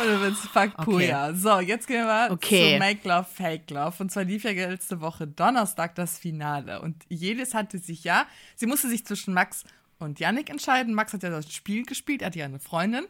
[0.02, 1.34] Oder wird's Fuck Puya.
[1.34, 2.72] So, jetzt gehen wir Okay.
[2.74, 3.94] zu Make Love, Fake Love.
[3.98, 6.80] Und zwar lief ja letzte Woche Donnerstag das Finale.
[6.80, 8.26] Und Jelis hatte sich ja,
[8.56, 9.64] sie musste sich zwischen Max
[10.00, 10.94] und Yannick entscheiden.
[10.94, 13.04] Max hat ja das Spiel gespielt, er hatte ja eine Freundin.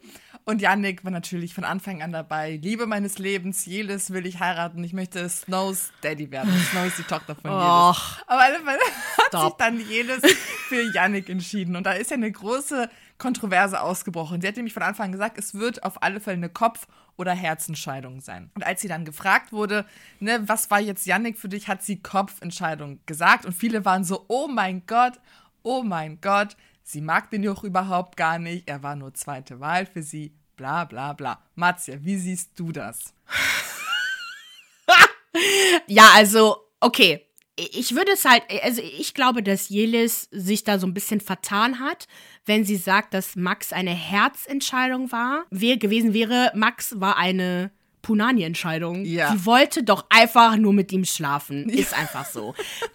[0.44, 2.58] Und Yannick war natürlich von Anfang an dabei.
[2.62, 4.82] Liebe meines Lebens, Jelis will ich heiraten.
[4.82, 6.52] Ich möchte Snows Daddy werden.
[6.70, 7.64] Snow ist die Tochter von Jelis.
[7.64, 8.22] Och.
[8.26, 8.80] Aber auf alle Fälle
[9.18, 10.22] hat sich dann Jelis
[10.68, 11.76] für Yannick entschieden.
[11.76, 14.40] Und da ist ja eine große Kontroverse ausgebrochen.
[14.40, 17.32] Sie hat nämlich von Anfang an gesagt, es wird auf alle Fälle eine Kopf- oder
[17.32, 18.50] Herzentscheidung sein.
[18.54, 19.84] Und als sie dann gefragt wurde,
[20.18, 23.44] ne, was war jetzt Yannick für dich, hat sie Kopfentscheidung gesagt.
[23.44, 25.20] Und viele waren so, oh mein Gott,
[25.62, 29.86] oh mein Gott, sie mag den Joch überhaupt gar nicht, er war nur zweite Wahl
[29.86, 31.42] für sie, bla bla bla.
[31.54, 33.14] Marzia, wie siehst du das?
[35.86, 37.26] Ja, also, okay.
[37.56, 41.78] Ich würde es halt, also ich glaube, dass Jelis sich da so ein bisschen vertan
[41.78, 42.06] hat,
[42.46, 45.44] wenn sie sagt, dass Max eine Herzentscheidung war.
[45.50, 47.70] Wer gewesen wäre, Max war eine
[48.02, 49.04] Punani-Entscheidung.
[49.04, 49.32] Ja.
[49.32, 51.68] Sie wollte doch einfach nur mit ihm schlafen.
[51.68, 52.54] Ist einfach so.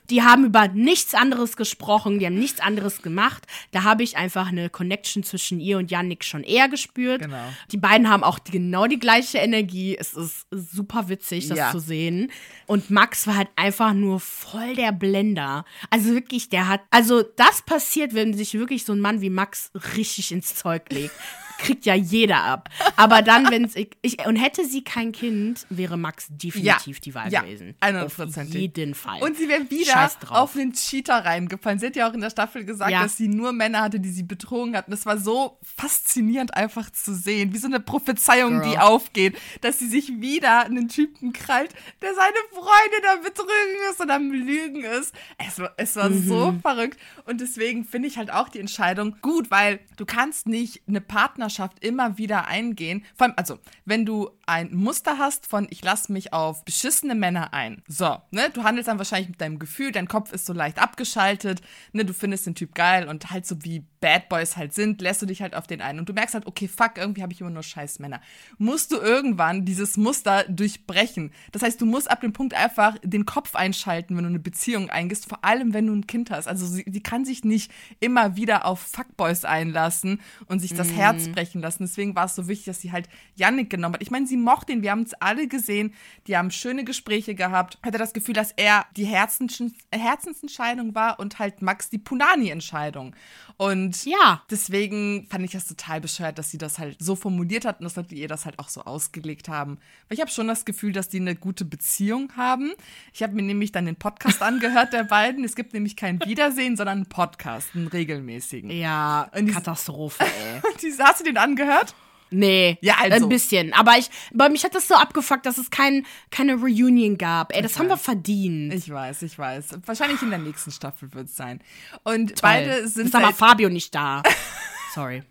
[0.09, 3.45] Die haben über nichts anderes gesprochen, die haben nichts anderes gemacht.
[3.71, 7.21] Da habe ich einfach eine Connection zwischen ihr und Yannick schon eher gespürt.
[7.21, 7.43] Genau.
[7.71, 9.97] Die beiden haben auch genau die gleiche Energie.
[9.97, 11.71] Es ist super witzig, das Ja.
[11.71, 12.31] zu sehen.
[12.67, 15.65] Und Max war halt einfach nur voll der Blender.
[15.89, 16.81] Also wirklich, der hat.
[16.89, 21.13] Also, das passiert, wenn sich wirklich so ein Mann wie Max richtig ins Zeug legt.
[21.59, 22.69] Kriegt ja jeder ab.
[22.95, 23.75] Aber dann, wenn es.
[23.75, 27.75] Ich, und hätte sie kein Kind, wäre Max definitiv die Wahl ja, gewesen.
[27.81, 28.41] 100%.
[28.47, 29.21] Auf jeden Fall.
[29.23, 31.79] Und sie wäre wieder auf einen Cheater reingefallen.
[31.79, 33.03] Sie hat ja auch in der Staffel gesagt, Ja.
[33.03, 34.91] dass sie nur Männer hatte, die sie betrogen hatten.
[34.91, 38.69] Das war so faszinierend einfach zu sehen, wie so eine Prophezeiung, Girl.
[38.71, 44.01] die aufgeht, dass sie sich wieder einen Typen krallt, der seine Freundin am Betrügen ist
[44.01, 45.13] und am Lügen ist.
[45.37, 46.61] Es war, es war so Mhm.
[46.61, 46.99] verrückt.
[47.25, 51.44] Und deswegen finde ich halt auch die Entscheidung gut, weil du kannst nicht eine Partnerschaft
[51.45, 53.03] Partnerschaft immer wieder eingehen.
[53.15, 57.53] Vor allem, also, wenn du ein Muster hast von, ich lasse mich auf beschissene Männer
[57.53, 57.83] ein.
[57.87, 61.61] So, ne, du handelst dann wahrscheinlich mit deinem Gefühl, dein Kopf ist so leicht abgeschaltet,
[61.93, 65.23] ne, du findest den Typ geil und halt so wie Bad Boys halt sind, lässt
[65.23, 65.97] du dich halt auf den ein.
[65.97, 68.21] Und du merkst halt, okay, fuck, irgendwie habe ich immer nur scheiß Männer.
[68.59, 71.31] Musst du irgendwann dieses Muster durchbrechen.
[71.51, 74.91] Das heißt, du musst ab dem Punkt einfach den Kopf einschalten, wenn du eine Beziehung
[74.91, 76.47] eingehst, vor allem wenn du ein Kind hast.
[76.47, 80.97] Also sie, sie kann sich nicht immer wieder auf Fuckboys einlassen und sich das mhm.
[80.97, 81.81] Herz brechen lassen.
[81.81, 84.03] Deswegen war es so wichtig, dass sie halt Yannick genommen hat.
[84.03, 85.95] Ich meine, sie mochte ihn, wir haben es alle gesehen,
[86.27, 87.79] die haben schöne Gespräche gehabt.
[87.81, 93.15] Hatte das Gefühl, dass er die Herzens Herzensentscheidung war und halt Max die Punani-Entscheidung.
[93.57, 94.43] Und ja.
[94.51, 98.11] deswegen fand ich das total bescheuert, dass sie das halt so formuliert hat und dass
[98.11, 99.77] ihr das halt auch so ausgelegt haben.
[100.09, 102.73] Weil ich habe schon das Gefühl, dass die eine gute Beziehung haben.
[103.13, 105.43] Ich habe mir nämlich dann den Podcast angehört der beiden.
[105.45, 108.69] Es gibt nämlich kein Wiedersehen, sondern einen Podcast, einen regelmäßigen.
[108.69, 110.61] Ja, Katastrophe, ey.
[110.81, 111.95] die, hast du den angehört?
[112.31, 113.25] Nee, ja, also.
[113.25, 113.73] ein bisschen.
[113.73, 117.55] Aber ich, bei mich hat das so abgefuckt, dass es kein, keine Reunion gab.
[117.55, 117.99] Ey, das ich haben weiß.
[117.99, 118.73] wir verdient.
[118.73, 119.79] Ich weiß, ich weiß.
[119.85, 121.61] Wahrscheinlich in der nächsten Staffel wird es sein.
[122.03, 122.39] Und Toll.
[122.41, 123.07] beide sind.
[123.07, 124.23] Ist aber halt Fabio nicht da.
[124.93, 125.23] Sorry.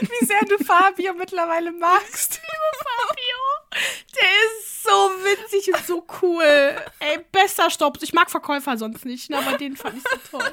[0.00, 2.34] Wie sehr du Fabio mittlerweile magst.
[2.34, 3.80] Ich liebe Fabio.
[4.14, 6.76] Der ist so witzig und so cool.
[6.98, 7.98] Ey, besser Stopp.
[8.02, 10.52] Ich mag Verkäufer sonst nicht, ne, aber den fand ich so toll.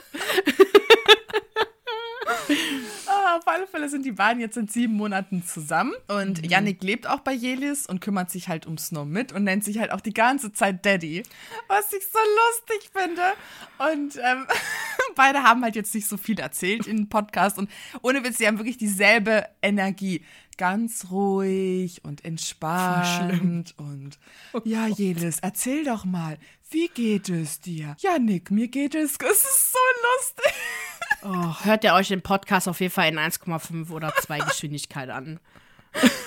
[3.09, 5.93] Ah, auf alle Fälle sind die beiden jetzt in sieben Monaten zusammen.
[6.09, 6.49] Und mhm.
[6.49, 9.79] Yannick lebt auch bei Jelis und kümmert sich halt um Snow mit und nennt sich
[9.79, 11.23] halt auch die ganze Zeit Daddy.
[11.69, 13.21] Was ich so lustig finde.
[13.93, 14.45] Und ähm,
[15.15, 17.57] beide haben halt jetzt nicht so viel erzählt in dem Podcast.
[17.57, 17.69] Und
[18.01, 20.25] ohne Witz, sie haben wirklich dieselbe Energie
[20.57, 24.17] ganz ruhig und entspannt und
[24.53, 27.95] oh ja, Jelis, erzähl doch mal, wie geht es dir?
[27.99, 29.79] Ja, Nick, mir geht es, es ist so
[30.17, 30.53] lustig.
[31.23, 35.39] Oh, hört ihr euch den Podcast auf jeden Fall in 1,5 oder 2 Geschwindigkeit an.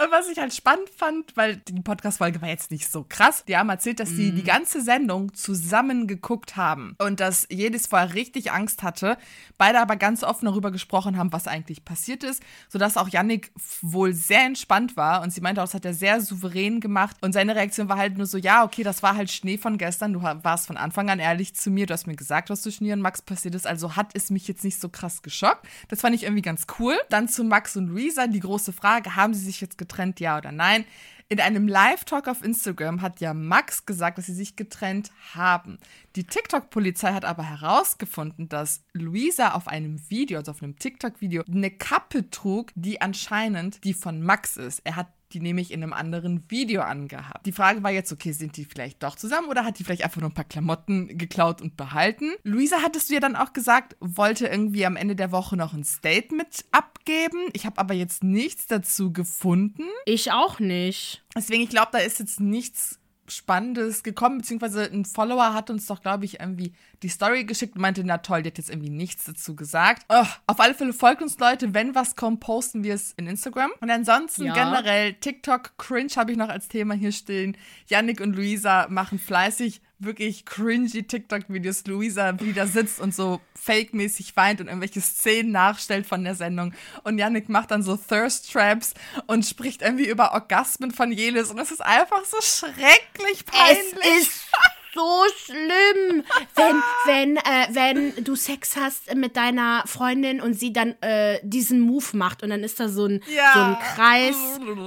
[0.00, 3.56] Und was ich halt spannend fand, weil die Podcast-Folge war jetzt nicht so krass, die
[3.56, 4.36] haben erzählt, dass sie mm.
[4.36, 9.18] die ganze Sendung zusammen geguckt haben und dass jedes vorher richtig Angst hatte,
[9.56, 13.50] beide aber ganz offen darüber gesprochen haben, was eigentlich passiert ist, sodass auch Yannick
[13.82, 17.32] wohl sehr entspannt war und sie meinte auch, das hat er sehr souverän gemacht und
[17.32, 20.22] seine Reaktion war halt nur so, ja, okay, das war halt Schnee von gestern, du
[20.22, 23.02] warst von Anfang an ehrlich zu mir, du hast mir gesagt, was zwischen ihr und
[23.02, 25.66] Max passiert ist, also hat es mich jetzt nicht so krass geschockt.
[25.88, 26.96] Das fand ich irgendwie ganz cool.
[27.08, 29.87] Dann zu Max und Luisa, die große Frage, haben sie sich jetzt getrennt?
[29.88, 30.84] Getrennt, ja oder nein.
[31.30, 35.78] In einem Live-Talk auf Instagram hat ja Max gesagt, dass sie sich getrennt haben.
[36.16, 41.70] Die TikTok-Polizei hat aber herausgefunden, dass Luisa auf einem Video, also auf einem TikTok-Video, eine
[41.70, 44.80] Kappe trug, die anscheinend die von Max ist.
[44.84, 47.46] Er hat die nämlich in einem anderen Video angehabt.
[47.46, 50.20] Die Frage war jetzt, okay, sind die vielleicht doch zusammen oder hat die vielleicht einfach
[50.20, 52.32] nur ein paar Klamotten geklaut und behalten?
[52.42, 55.84] Luisa, hattest du ja dann auch gesagt, wollte irgendwie am Ende der Woche noch ein
[55.84, 57.48] Statement abgeben.
[57.52, 59.84] Ich habe aber jetzt nichts dazu gefunden.
[60.06, 61.24] Ich auch nicht.
[61.36, 66.02] Deswegen, ich glaube, da ist jetzt nichts Spannendes gekommen, beziehungsweise ein Follower hat uns doch,
[66.02, 69.24] glaube ich, irgendwie die Story geschickt und meinte, na toll, die hat jetzt irgendwie nichts
[69.24, 70.04] dazu gesagt.
[70.08, 73.70] Oh, auf alle Fälle folgt uns Leute, wenn was kommt, posten wir es in Instagram.
[73.80, 74.54] Und ansonsten ja.
[74.54, 77.56] generell TikTok Cringe habe ich noch als Thema hier stehen.
[77.86, 81.84] Yannick und Luisa machen fleißig wirklich cringy TikTok-Videos.
[81.86, 86.72] Luisa wieder sitzt und so fake-mäßig weint und irgendwelche Szenen nachstellt von der Sendung.
[87.04, 88.94] Und Yannick macht dann so Thirst-Traps
[89.26, 91.50] und spricht irgendwie über Orgasmen von Jelis.
[91.50, 93.94] Und es ist einfach so schrecklich peinlich.
[94.00, 94.46] Es ist
[94.94, 101.00] so schlimm, wenn, wenn, äh, wenn du Sex hast mit deiner Freundin und sie dann
[101.02, 103.52] äh, diesen Move macht und dann ist da so ein, ja.
[103.54, 104.36] so ein Kreis,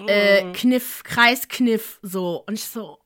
[0.07, 2.43] äh, Kniff, Kreiskniff so.
[2.47, 2.99] Und ich so,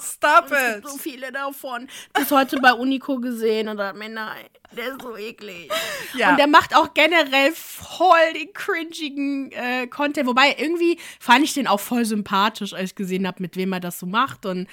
[0.00, 0.52] Stop it!
[0.52, 1.88] Es gibt so viele davon.
[2.14, 5.70] Bis heute bei Unico gesehen und dachte mir, nein, der ist so eklig.
[6.14, 6.30] Ja.
[6.30, 10.26] Und der macht auch generell voll den cringigen äh, Content.
[10.26, 13.80] Wobei irgendwie fand ich den auch voll sympathisch, als ich gesehen habe, mit wem er
[13.80, 14.46] das so macht.
[14.46, 14.68] Und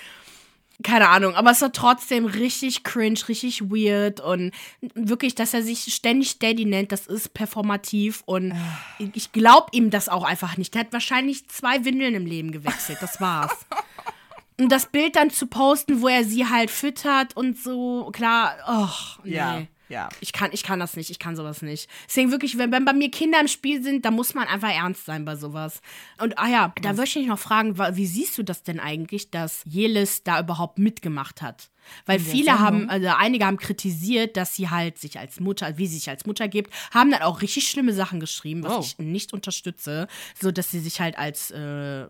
[0.83, 4.51] keine Ahnung, aber es war trotzdem richtig cringe, richtig weird und
[4.93, 8.53] wirklich, dass er sich ständig Daddy nennt, das ist performativ und
[9.13, 10.73] ich glaube ihm das auch einfach nicht.
[10.73, 13.65] Der hat wahrscheinlich zwei Windeln im Leben gewechselt, das war's.
[14.59, 19.23] Und das Bild dann zu posten, wo er sie halt füttert und so, klar, oh,
[19.23, 19.35] nee.
[19.35, 19.61] Ja.
[19.87, 20.09] Ja.
[20.19, 21.89] Ich kann, ich kann das nicht, ich kann sowas nicht.
[22.07, 25.05] Deswegen wirklich, wenn, wenn bei mir Kinder im Spiel sind, da muss man einfach ernst
[25.05, 25.81] sein bei sowas.
[26.19, 29.29] Und ah ja, da würde ich dich noch fragen, wie siehst du das denn eigentlich,
[29.29, 31.69] dass Jelis da überhaupt mitgemacht hat?
[32.05, 35.87] Weil In viele haben, also einige haben kritisiert, dass sie halt sich als Mutter, wie
[35.87, 38.79] sie sich als Mutter gibt, haben dann auch richtig schlimme Sachen geschrieben, was Oh.
[38.81, 40.07] ich nicht unterstütze,
[40.39, 42.05] so dass sie sich halt als äh,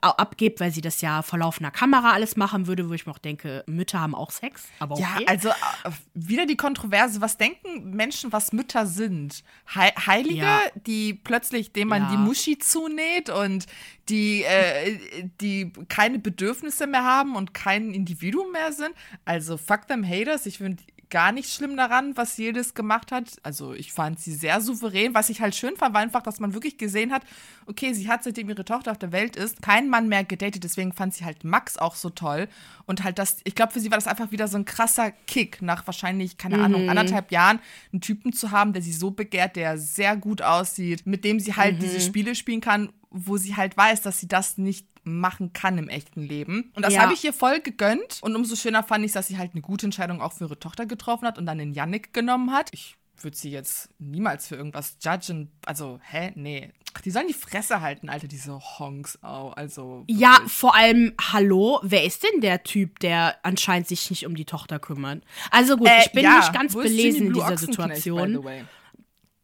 [0.00, 3.18] abgibt, weil sie das ja vor laufender Kamera alles machen würde, wo ich mir auch
[3.18, 5.02] denke, Mütter haben auch Sex, aber okay.
[5.20, 7.20] Ja, also äh, wieder die Kontroverse.
[7.20, 9.42] Was denken Menschen, was Mütter sind?
[9.74, 10.60] Hei Heilige, Ja.
[10.86, 12.10] die plötzlich, dem man Ja.
[12.10, 13.66] die Muschi zunäht und
[14.08, 14.98] die, äh,
[15.40, 18.92] die keine Bedürfnisse mehr haben und kein Individuum mehr sind.
[19.24, 20.46] Also fuck them haters.
[20.46, 20.82] Ich finde
[21.14, 23.36] gar nicht schlimm daran, was jedes gemacht hat.
[23.44, 25.14] Also ich fand sie sehr souverän.
[25.14, 27.22] Was ich halt schön fand, war einfach, dass man wirklich gesehen hat,
[27.66, 30.64] okay, sie hat, seitdem ihre Tochter auf der Welt ist, keinen Mann mehr gedatet.
[30.64, 32.48] Deswegen fand sie halt Max auch so toll.
[32.86, 35.62] Und halt das, ich glaube, für sie war das einfach wieder so ein krasser Kick,
[35.62, 37.60] nach wahrscheinlich, keine Ahnung, anderthalb Jahren
[37.92, 41.54] einen Typen zu haben, der sie so begehrt, der sehr gut aussieht, mit dem sie
[41.54, 45.78] halt diese Spiele spielen kann, wo sie halt weiß, dass sie das nicht machen kann
[45.78, 46.72] im echten Leben.
[46.74, 47.02] Und das Ja.
[47.02, 48.18] habe ich ihr voll gegönnt.
[48.22, 50.84] Und umso schöner fand ich, dass sie halt eine gute Entscheidung auch für ihre Tochter
[50.86, 52.70] getroffen hat und dann den Yannick genommen hat.
[52.72, 55.52] Ich würde sie jetzt niemals für irgendwas judgen.
[55.66, 56.32] Also, hä?
[56.34, 56.72] Nee.
[56.96, 59.22] Ach, die sollen die Fresse halten, Alter, diese Honks.
[59.22, 60.04] Au, also.
[60.08, 60.52] Ja, wirklich.
[60.52, 64.78] vor allem, hallo, wer ist denn der Typ, der anscheinend sich nicht um die Tochter
[64.78, 65.22] kümmert?
[65.50, 66.38] Also gut, ich Äh, bin ja.
[66.38, 68.44] nicht ganz belesen in dieser Situation.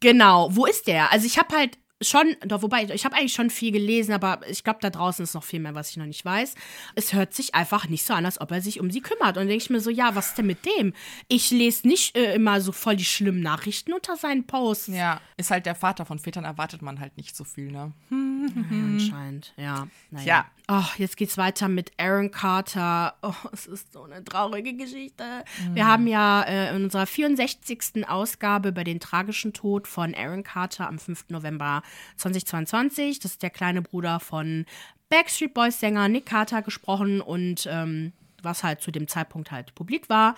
[0.00, 1.12] Genau, wo ist der?
[1.12, 4.64] Also ich habe halt schon, doch, wobei, ich habe eigentlich schon viel gelesen, aber ich
[4.64, 6.54] glaube, da draußen ist noch viel mehr, was ich noch nicht weiß.
[6.94, 9.36] Es hört sich einfach nicht so an, als ob er sich um sie kümmert.
[9.36, 10.94] Und denke ich mir so, ja, was ist denn mit dem?
[11.28, 14.88] Ich lese nicht äh, immer so voll die schlimmen Nachrichten unter seinen Posts.
[14.88, 16.06] Ja, ist halt der Vater.
[16.06, 17.92] Von Vätern erwartet man halt nicht so viel, ne?
[18.10, 19.86] Anscheinend, ja.
[20.10, 20.26] Naja.
[20.26, 20.46] Ja.
[20.72, 23.14] Oh, jetzt geht's weiter mit Aaron Carter.
[23.22, 25.44] Oh, es ist so eine traurige Geschichte.
[25.72, 28.08] Wir haben ja äh, in unserer 64.
[28.08, 31.24] Ausgabe über den tragischen Tod von Aaron Carter am 5.
[31.30, 31.82] November
[32.16, 34.66] 2022, das ist der kleine Bruder von
[35.09, 40.09] Backstreet Boys Sänger Nick Carter gesprochen und ähm, was halt zu dem Zeitpunkt halt publik
[40.09, 40.35] war.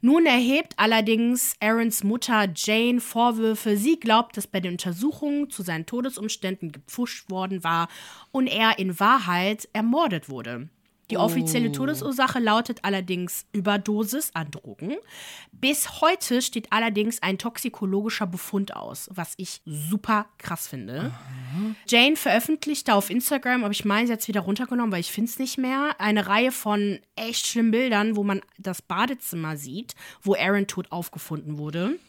[0.00, 3.76] Nun erhebt allerdings Aarons Mutter Jane Vorwürfe.
[3.76, 7.88] Sie glaubt, dass bei den Untersuchungen zu seinen Todesumständen gepfuscht worden war
[8.30, 10.68] und er in Wahrheit ermordet wurde.
[11.10, 14.96] Die offizielle Todesursache lautet allerdings Überdosis an Drogen.
[15.52, 21.12] Bis heute steht allerdings ein toxikologischer Befund aus, was ich super krass finde.
[21.88, 25.30] Jane veröffentlichte auf Instagram, aber ich meine, sie hat es wieder runtergenommen, weil ich finde
[25.30, 30.34] es nicht mehr, eine Reihe von echt schlimmen Bildern, wo man das Badezimmer sieht, wo
[30.34, 32.00] Aaron tot aufgefunden wurde.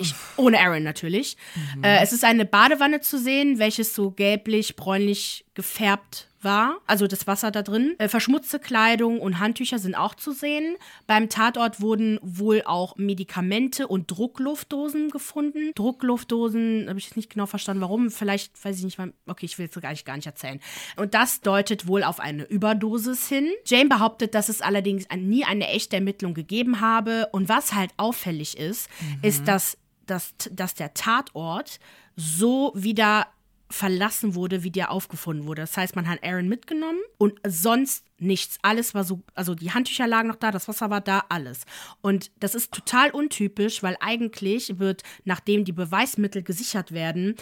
[0.00, 1.36] Ich, ohne Aaron natürlich.
[1.82, 6.78] Äh, es ist eine Badewanne zu sehen, welches so gelblich-bräunlich gefärbt war.
[6.86, 7.94] Also das Wasser da drin.
[7.98, 10.76] Äh, verschmutzte Kleidung und Handtücher sind auch zu sehen.
[11.06, 15.72] Beim Tatort wurden wohl auch Medikamente und Druckluftdosen gefunden.
[15.74, 18.10] Druckluftdosen, habe ich jetzt nicht genau verstanden, warum.
[18.10, 20.60] Vielleicht, weiß ich nicht, wann- okay, ich will es eigentlich gar nicht erzählen.
[20.96, 23.48] Und das deutet wohl auf eine Überdosis hin.
[23.66, 27.28] Jane behauptet, dass es allerdings nie eine echte Ermittlung gegeben habe.
[27.32, 28.88] Und was halt auffällig ist,
[29.22, 31.78] ist, dass, dass, dass der Tatort
[32.16, 33.26] so wieder
[33.72, 35.62] verlassen wurde, wie der aufgefunden wurde.
[35.62, 38.58] Das heißt, man hat Aaron mitgenommen und sonst nichts.
[38.62, 41.62] Alles war so, also die Handtücher lagen noch da, das Wasser war da, alles.
[42.00, 47.34] Und das ist total untypisch, weil eigentlich wird, nachdem die Beweismittel gesichert werden,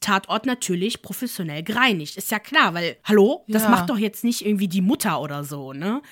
[0.00, 2.16] Tatort natürlich professionell gereinigt.
[2.18, 3.70] Ist ja klar, weil, hallo, das Ja.
[3.70, 6.02] macht doch jetzt nicht irgendwie die Mutter oder so, ne?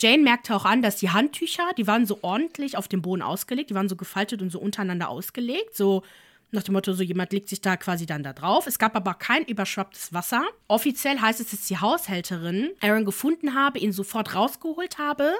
[0.00, 3.70] Jane merkte auch an, dass die Handtücher, die waren so ordentlich auf dem Boden ausgelegt,
[3.70, 6.02] die waren so gefaltet und so untereinander ausgelegt, so
[6.52, 8.66] nach dem Motto, so jemand legt sich da quasi dann da drauf.
[8.66, 10.42] Es gab aber kein überschwapptes Wasser.
[10.68, 15.32] Offiziell heißt es, dass die Haushälterin Aaron gefunden habe, ihn sofort rausgeholt habe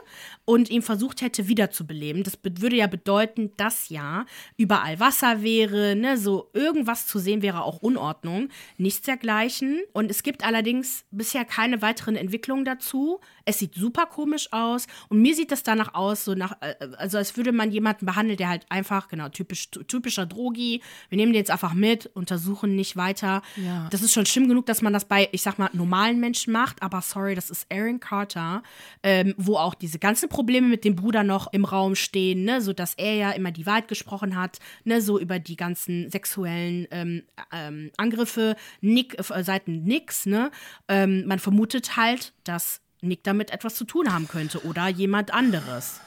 [0.44, 2.23] und ihn versucht hätte wiederzubeleben.
[2.23, 7.62] Das würde ja bedeuten, dass ja überall Wasser wäre, ne, so irgendwas zu sehen wäre
[7.62, 8.49] auch Unordnung.
[8.77, 9.81] Nichts dergleichen.
[9.92, 13.20] Und es gibt allerdings bisher keine weiteren Entwicklungen dazu.
[13.44, 17.18] Es sieht super komisch aus und mir sieht das danach aus, so nach, äh, also
[17.18, 20.83] als würde man jemanden behandeln, der halt einfach, genau, typisch, typischer Drogi.
[21.09, 23.43] Wir nehmen den jetzt einfach mit, untersuchen nicht weiter.
[23.57, 23.89] Ja.
[23.91, 26.83] Das ist schon schlimm genug, dass man das bei, ich sag mal, normalen Menschen macht,
[26.83, 28.63] aber sorry, das ist Aaron Carter,
[29.03, 32.73] ähm, wo auch diese ganzen Probleme mit dem Bruder noch im Raum stehen, ne, so
[32.73, 37.23] dass er ja immer die Wahrheit gesprochen hat, ne, so über die ganzen sexuellen ähm,
[37.53, 40.51] ähm, Angriffe Nick, äh, seiten Nicks, ne.
[40.89, 46.01] Ähm, man vermutet halt, dass Nick damit etwas zu tun haben könnte oder jemand anderes.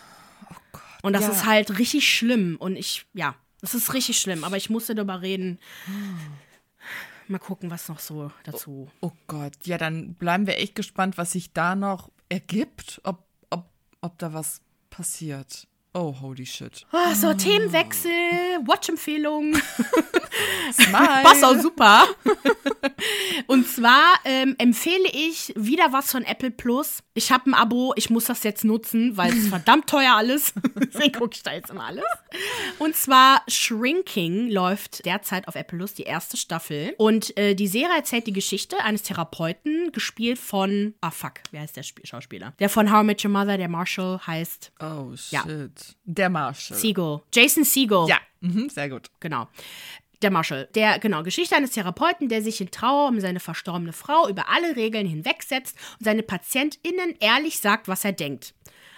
[1.02, 1.30] Und das ja.
[1.32, 2.56] ist halt richtig schlimm.
[2.58, 4.44] Und ich, ja, das ist richtig schlimm.
[4.44, 5.58] Aber ich musste darüber reden.
[7.30, 8.92] Mal gucken, was noch so dazu.
[9.00, 13.70] Oh Gott, ja, dann bleiben wir echt gespannt, was sich da noch ergibt, ob, ob,
[14.02, 15.70] ob da was passiert.
[15.96, 16.88] Oh, holy shit.
[16.92, 18.12] Oh, so, Themenwechsel,
[18.66, 19.54] Watch-Empfehlung.
[20.92, 22.08] Passt auch super.
[23.46, 27.04] Und zwar ähm, empfehle ich wieder was von Apple Plus.
[27.14, 30.54] Ich habe ein Abo, ich muss das jetzt nutzen, weil es verdammt teuer alles.
[30.76, 32.04] Deswegen gucke ich da jetzt immer alles.
[32.80, 36.96] Und zwar Shrinking läuft derzeit auf Apple Plus, die erste Staffel.
[36.98, 41.78] Und äh, die Serie erzählt die Geschichte eines Therapeuten, gespielt von, ah fuck, wer heißt
[41.78, 42.54] der Spiel Schauspieler?
[42.58, 45.32] Der von How I Met Your Mother, der Marshall, heißt Oh, shit.
[45.32, 45.46] Ja.
[46.06, 46.78] Der Marshall.
[46.78, 47.22] Siegel.
[47.34, 48.06] Jason Siegel.
[48.08, 49.10] Ja, mhm, sehr gut.
[49.20, 49.48] Genau.
[50.22, 50.70] Der Marshall.
[50.74, 54.76] Der, genau, Geschichte eines Therapeuten, der sich in Trauer um seine verstorbene Frau über alle
[54.78, 58.54] Regeln hinwegsetzt und seine PatientInnen ehrlich sagt, was er denkt.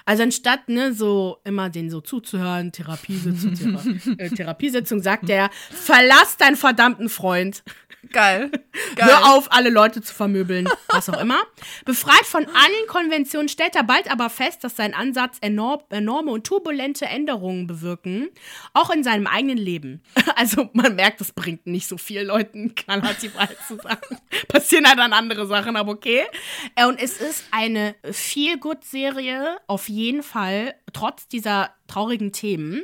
[0.05, 3.81] Also anstatt, ne, so immer den so zuzuhören, Therapiesitzung, Thera
[4.17, 7.63] äh, Therapiesitzung, sagt er, verlass deinen verdammten Freund.
[8.11, 8.51] Geil.
[8.95, 9.07] Geil.
[9.07, 11.41] Hör auf, alle Leute zu vermöbeln, was auch immer.
[11.85, 16.45] Befreit von allen Konventionen stellt er bald aber fest, dass sein Ansatz enorm, enorme und
[16.45, 18.29] turbulente Änderungen bewirken,
[18.73, 20.01] auch in seinem eigenen Leben.
[20.37, 24.17] Also man merkt, es bringt nicht so viel Leuten die Wahrheit zu sagen.
[24.49, 26.23] Passieren halt dann andere Sachen, aber okay.
[26.75, 32.83] Äh, Und es ist eine Feel-Good-Serie, auf jeden Fall, trotz dieser traurigen Themen.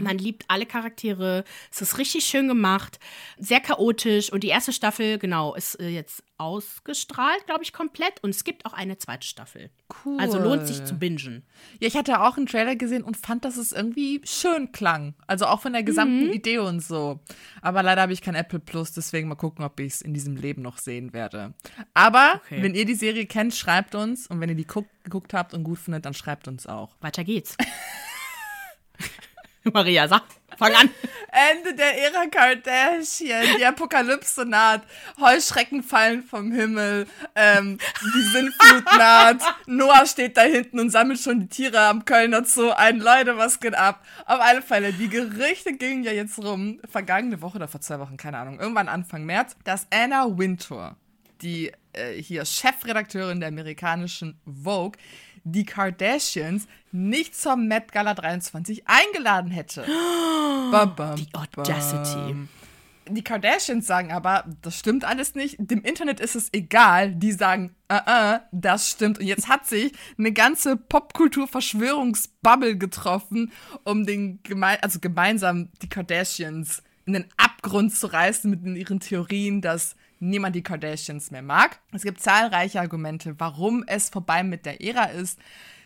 [0.00, 1.44] Man liebt alle Charaktere.
[1.72, 2.98] Es ist richtig schön gemacht,
[3.38, 4.32] sehr chaotisch.
[4.32, 8.22] Und die erste Staffel, genau, ist äh, jetzt ausgestrahlt, glaube ich, komplett.
[8.22, 9.70] Und es gibt auch eine zweite Staffel.
[10.04, 10.20] Cool.
[10.20, 11.42] Also lohnt sich zu bingen.
[11.80, 15.14] Ja, ich hatte auch einen Trailer gesehen und fand, dass es irgendwie schön klang.
[15.26, 17.18] Also auch von der gesamten Idee und so.
[17.60, 20.36] Aber leider habe ich kein Apple Plus, deswegen mal gucken, ob ich es in diesem
[20.36, 21.54] Leben noch sehen werde.
[21.94, 22.62] Aber Okay.
[22.62, 24.28] wenn ihr die Serie kennt, schreibt uns.
[24.28, 26.94] Und wenn ihr die guck, geguckt habt und gut findet, dann schreibt uns auch.
[27.00, 27.56] Weiter geht's.
[29.72, 30.22] Maria, sag,
[30.56, 30.90] fang an.
[31.30, 34.82] Ende der Ära Kardashian, die Apokalypse naht,
[35.20, 41.40] Heuschrecken fallen vom Himmel, ähm, die Sintflut naht, Noah steht da hinten und sammelt schon
[41.40, 42.98] die Tiere am Kölner Zoo ein.
[42.98, 44.04] Leute, was geht ab?
[44.26, 48.16] Auf alle Fälle, die Gerüchte gingen ja jetzt rum, vergangene Woche oder vor zwei Wochen,
[48.16, 50.96] keine Ahnung, irgendwann Anfang März, dass Anna Wintour,
[51.42, 54.98] die äh, hier Chefredakteurin der amerikanischen Vogue,
[55.52, 59.82] die Kardashians nicht zur Met Gala 23 eingeladen hätte.
[60.70, 62.36] Bam, bam, Die Audacity.
[63.10, 65.56] Die Kardashians sagen aber, das stimmt alles nicht.
[65.58, 67.14] Dem Internet ist es egal.
[67.14, 69.18] Die sagen, äh, äh, das stimmt.
[69.18, 73.50] Und jetzt hat sich eine ganze Popkultur-Verschwörungsbubble getroffen,
[73.84, 79.62] um den geme also gemeinsam die Kardashians in den Abgrund zu reißen mit ihren Theorien,
[79.62, 81.80] dass niemand die Kardashians mehr mag.
[81.92, 85.38] Es gibt zahlreiche Argumente, warum es vorbei mit der Ära ist.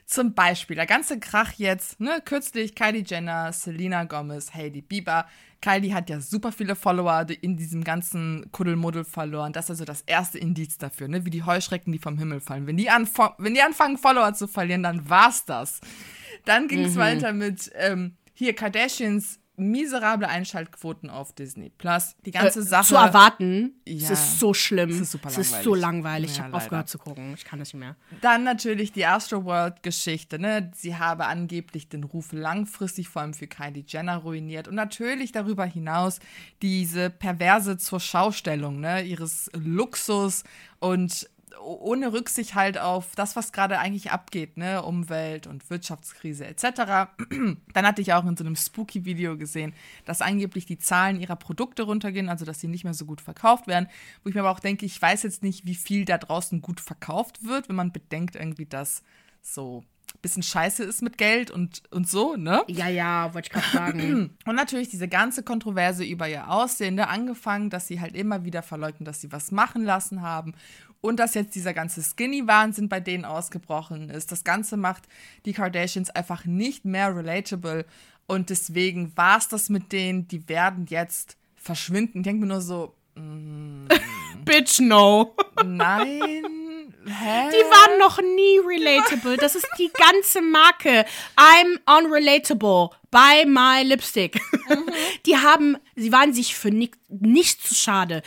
[0.04, 5.26] Zum Beispiel der ganze Krach jetzt, ne, kürzlich Kylie Jenner, Selena Gomez, Hailey Bieber.
[5.60, 9.52] Kylie hat ja super viele Follower in diesem ganzen Kuddelmuddel verloren.
[9.52, 12.66] Das ist also das erste Indiz dafür, ne, wie die Heuschrecken, die vom Himmel fallen.
[12.66, 12.88] Wenn die,
[13.38, 15.80] wenn die anfangen, Follower zu verlieren, dann war's das.
[16.44, 22.16] Dann ging es weiter mit ähm, hier Kardashians miserable Einschaltquoten auf Disney Plus.
[22.24, 22.86] Die ganze Äh, Sache.
[22.88, 23.74] Zu erwarten.
[23.84, 24.12] Es Ja.
[24.12, 24.90] ist so schlimm.
[24.90, 25.82] Es ist super Es ist so langweilig.
[25.82, 26.30] langweilig.
[26.32, 27.34] Ich Ja, habe aufgehört zu gucken.
[27.34, 27.96] Ich kann das nicht mehr.
[28.22, 30.70] Dann natürlich die Astroworld-Geschichte, ne?
[30.74, 35.64] Sie habe angeblich den Ruf langfristig vor allem für Kylie Jenner ruiniert und natürlich darüber
[35.66, 36.18] hinaus
[36.62, 39.02] diese perverse zur Schaustellung, ne?
[39.02, 40.44] Ihres Luxus
[40.80, 41.28] und
[41.60, 44.82] ohne Rücksicht halt auf das, was gerade eigentlich abgeht, ne?
[44.82, 46.64] Umwelt- und Wirtschaftskrise etc.
[47.72, 49.74] Dann hatte ich auch in so einem Spooky-Video gesehen,
[50.04, 53.66] dass angeblich die Zahlen ihrer Produkte runtergehen, also dass sie nicht mehr so gut verkauft
[53.66, 53.88] werden.
[54.22, 56.80] Wo ich mir aber auch denke, ich weiß jetzt nicht, wie viel da draußen gut
[56.80, 59.02] verkauft wird, wenn man bedenkt irgendwie, dass
[59.40, 59.82] so
[60.14, 62.62] ein bisschen scheiße ist mit Geld und, und so, ne?
[62.68, 64.36] Ja, ja, wollte ich gerade sagen.
[64.46, 67.08] Und natürlich diese ganze Kontroverse über ihr Aussehen, ne?
[67.08, 70.54] angefangen, dass sie halt immer wieder verleugnen, dass sie was machen lassen haben
[71.02, 74.32] und dass jetzt dieser ganze Skinny-Wahnsinn bei denen ausgebrochen ist.
[74.32, 75.02] Das Ganze macht
[75.44, 77.84] die Kardashians einfach nicht mehr relatable
[78.26, 82.18] und deswegen war es das mit denen, die werden jetzt verschwinden.
[82.20, 82.94] Ich denke mir nur so,
[84.44, 85.36] Bitch, no.
[85.62, 86.44] nein,
[87.04, 87.50] hä?
[87.50, 89.36] Die waren noch nie relatable.
[89.36, 91.04] Das ist die ganze Marke.
[91.36, 92.90] I'm unrelatable.
[93.10, 94.40] Buy my lipstick.
[95.26, 98.22] Die haben, sie waren sich für ni nicht zu schade.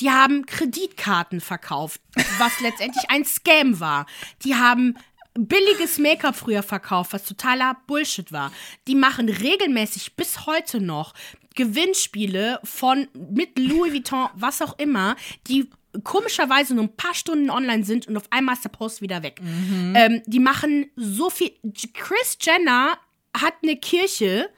[0.00, 2.00] Die haben Kreditkarten verkauft,
[2.38, 4.06] was letztendlich ein Scam war.
[4.44, 4.96] Die haben
[5.34, 8.52] billiges Make-up früher verkauft, was totaler Bullshit war.
[8.86, 11.14] Die machen regelmäßig bis heute noch
[11.54, 15.16] Gewinnspiele von mit Louis Vuitton, was auch immer,
[15.46, 15.70] die
[16.02, 19.40] komischerweise nur ein paar Stunden online sind und auf einmal ist der Post wieder weg.
[19.94, 21.52] Ähm, die machen so viel.
[21.92, 22.98] Chris Jenner
[23.36, 24.48] hat eine Kirche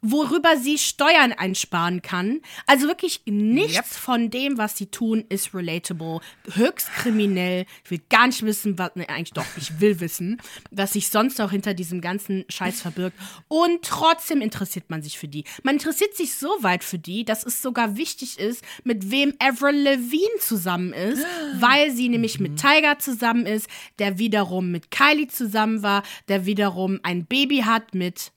[0.00, 2.40] worüber sie Steuern einsparen kann.
[2.66, 3.86] Also wirklich nichts Yep.
[3.86, 6.20] von dem, was sie tun, ist relatable.
[6.54, 7.66] Höchst kriminell.
[7.84, 10.40] Ich will gar nicht wissen, was, ne, eigentlich doch, ich will wissen,
[10.70, 13.18] was sich sonst noch hinter diesem ganzen Scheiß verbirgt.
[13.48, 15.44] Und trotzdem interessiert man sich für die.
[15.62, 19.82] Man interessiert sich so weit für die, dass es sogar wichtig ist, mit wem Avril
[19.82, 21.24] Lavigne zusammen ist,
[21.58, 23.68] weil sie nämlich mit Tiger zusammen ist,
[23.98, 28.32] der wiederum mit Kylie zusammen war, der wiederum ein Baby hat mit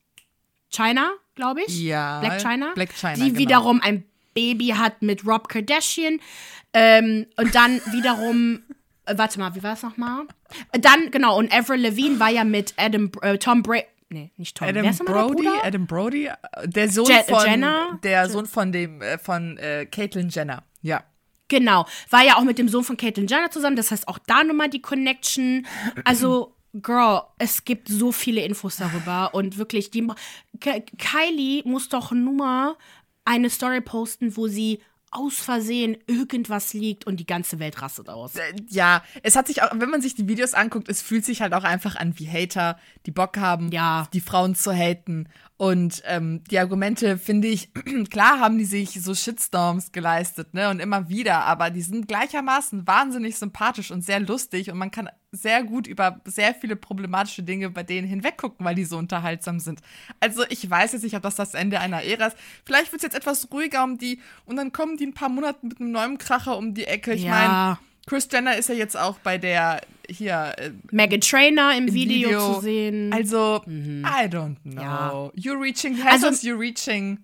[0.72, 1.80] China, glaube ich.
[1.82, 2.72] Ja, Black China.
[2.76, 3.38] Black China, Die genau.
[3.40, 4.04] wiederum ein
[4.34, 6.20] Baby hat mit Rob Kardashian.
[6.74, 8.62] Ähm, und dann wiederum,
[9.06, 10.24] äh, warte mal, wie war es nochmal?
[10.72, 13.86] Äh, Dann, genau, und Avril Lavigne war ja mit Adam, äh, Tom Brady.
[14.10, 14.68] Nee, nicht Tom.
[14.68, 15.48] Adam Brody?
[15.64, 18.00] Adam Brody, äh, der Sohn Je- von Jenner?
[18.04, 20.64] der Sohn von dem äh, von äh, Caitlyn Jenner.
[20.82, 21.04] Ja.
[21.48, 23.76] Genau, war ja auch mit dem Sohn von Caitlyn Jenner zusammen.
[23.78, 25.66] Das heißt, auch da nochmal die Connection.
[26.06, 29.34] Also, Girl, es gibt so viele Infos darüber.
[29.34, 30.08] Und wirklich, die,
[30.62, 32.78] Kylie muss doch nur
[33.26, 34.82] eine Story posten, wo sie
[35.14, 38.36] aus Versehen irgendwas liegt und die ganze Welt rastet aus.
[38.38, 41.42] Äh, Ja, es hat sich auch, wenn man sich die Videos anguckt, es fühlt sich
[41.42, 44.08] halt auch einfach an wie Hater, die Bock haben, Ja.
[44.14, 45.28] die Frauen zu haten.
[45.58, 47.72] Und ähm, die Argumente, finde ich,
[48.10, 50.70] klar haben die sich so Shitstorms geleistet, ne?
[50.70, 55.10] Und immer wieder, aber die sind gleichermaßen wahnsinnig sympathisch und sehr lustig und man kann
[55.32, 59.80] sehr gut über sehr viele problematische Dinge bei denen hinweggucken, weil die so unterhaltsam sind.
[60.20, 62.38] Also ich weiß jetzt nicht, ob das das Ende einer Ära ist.
[62.66, 65.30] Vielleicht wird es jetzt etwas ruhiger um die und dann kommen die in ein paar
[65.30, 67.14] Monaten mit einem neuen Kracher um die Ecke.
[67.14, 67.32] Ich Ja.
[67.32, 67.78] meine,
[68.08, 72.56] Chris Jenner ist ja jetzt auch bei der hier äh, Megan Trainer im im Video,
[72.56, 73.14] zu sehen.
[73.14, 74.72] Also, I don't know.
[74.74, 74.78] Mhm.
[74.82, 75.12] Ja.
[75.38, 76.44] You're reaching, heißt Also- das?
[76.44, 77.20] You're reaching.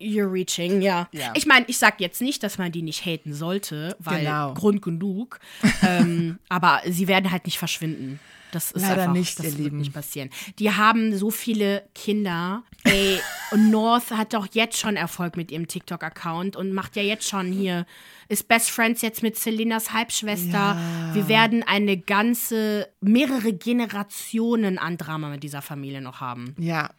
[0.00, 1.08] You're reaching, ja.
[1.12, 1.32] Ja.
[1.34, 4.52] Ich meine, ich sag jetzt nicht, dass man die nicht haten sollte, weil Genau.
[4.54, 5.40] Grund genug.
[5.82, 8.20] ähm, aber sie werden halt nicht verschwinden.
[8.52, 9.78] Das ist Leider einfach, nicht, das ihr wird Lieben.
[9.78, 10.30] nicht passieren.
[10.58, 12.62] Die haben so viele Kinder.
[12.84, 13.18] Ey,
[13.50, 17.50] und North hat doch jetzt schon Erfolg mit ihrem TikTok-Account und macht ja jetzt schon
[17.52, 17.84] hier,
[18.28, 20.78] ist Best Friends jetzt mit Selinas Halbschwester.
[21.12, 26.90] Wir werden eine ganze, mehrere Generationen an Drama mit dieser Familie noch haben Ja.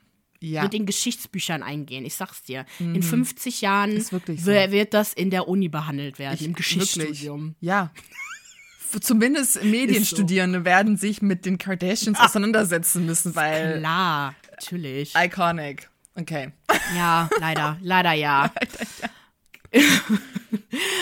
[0.42, 0.62] Ja.
[0.64, 2.06] wird in Geschichtsbüchern eingehen.
[2.06, 2.66] Ich sag's dir.
[2.80, 4.02] In 50 Jahren Mhm.
[4.02, 4.52] So.
[4.52, 6.80] wird das in der Uni behandelt werden, im Wirklich.
[6.80, 7.56] Geschichtsstudium.
[7.60, 7.92] Ja.
[9.02, 15.14] Zumindest Medienstudierende werden sich mit den Kardashians auseinandersetzen müssen, weil Klar, natürlich.
[15.16, 15.90] iconic.
[16.16, 16.52] Okay.
[16.96, 18.52] Ja, leider, leider ja.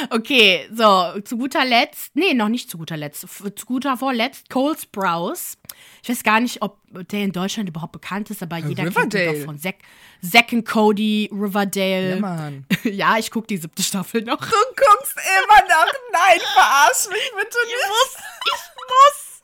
[0.10, 4.78] okay, so, zu guter Letzt, nee, noch nicht zu guter Letzt, zu guter Vorletzt, Cole
[4.78, 5.58] Sprouse.
[6.04, 6.80] Ich weiß gar nicht, ob
[7.10, 9.46] der in Deutschland überhaupt bekannt ist, aber jeder kennt ihn Riverdale.
[9.46, 9.78] von Zack,
[10.22, 12.12] Zack Cody, Riverdale.
[12.12, 12.66] Ja, Mann.
[12.84, 14.38] ja, ich guck die siebte Staffel noch.
[14.38, 15.94] Du guckst immer noch.
[16.12, 17.76] Nein, verarsch mich bitte nicht.
[17.82, 18.24] Ich muss.
[18.46, 19.36] Ich muss.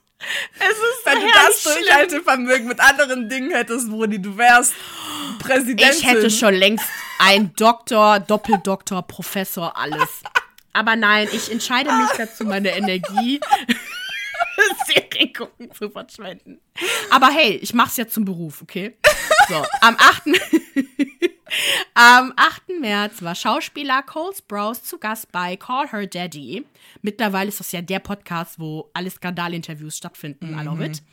[0.59, 1.63] Es ist Wenn du das.
[1.63, 4.73] Durchhaltevermögen mit anderen Dingen hättest, Brudi, du wärst
[5.39, 5.97] Präsidentin.
[5.97, 6.85] Ich hätte schon längst
[7.19, 10.21] ein Doktor, Doppeldoktor, Professor, alles.
[10.73, 13.39] Aber nein, ich entscheide mich dazu, meine Energie
[14.85, 16.59] Serien gucken zu verschwenden.
[17.09, 18.95] Aber hey, ich mach's ja zum Beruf, okay?
[19.47, 20.23] So, am 8.
[21.93, 22.79] Am 8.
[22.79, 26.65] März war Schauspieler Cole Sprouse zu Gast bei Call Her Daddy.
[27.01, 30.57] Mittlerweile ist das ja der Podcast, wo alle Skandalinterviews stattfinden.
[30.57, 31.03] I love it.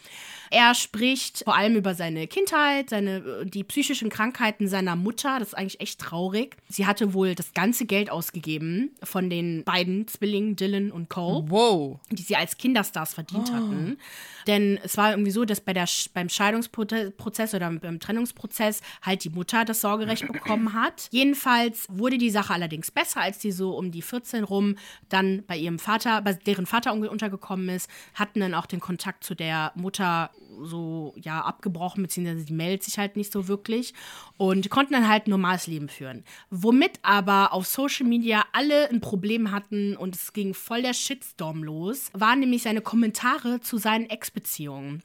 [0.51, 5.39] Er spricht vor allem über seine Kindheit, seine, die psychischen Krankheiten seiner Mutter.
[5.39, 6.57] Das ist eigentlich echt traurig.
[6.69, 12.01] Sie hatte wohl das ganze Geld ausgegeben von den beiden Zwillingen, Dylan und Cole Wow.
[12.11, 13.99] die sie als Kinderstars verdient hatten.
[14.47, 19.31] Denn es war irgendwie so, dass bei der, beim Scheidungsprozess oder beim Trennungsprozess halt die
[19.31, 21.09] Mutter das Sorgerecht bekommen hat.
[21.11, 24.77] Jedenfalls wurde die Sache allerdings besser, als die so um die 14 rum
[25.09, 29.35] dann bei ihrem Vater, bei deren Vater untergekommen ist, hatten dann auch den Kontakt zu
[29.35, 30.31] der Mutter
[30.63, 33.95] so, ja, abgebrochen, beziehungsweise die meldet sich halt nicht so wirklich
[34.37, 36.25] und konnten dann halt ein normales Leben führen.
[36.51, 41.63] Womit aber auf Social Media alle ein Problem hatten und es ging voll der Shitstorm
[41.63, 45.03] los, waren nämlich seine Kommentare zu seinen Ex-Beziehungen.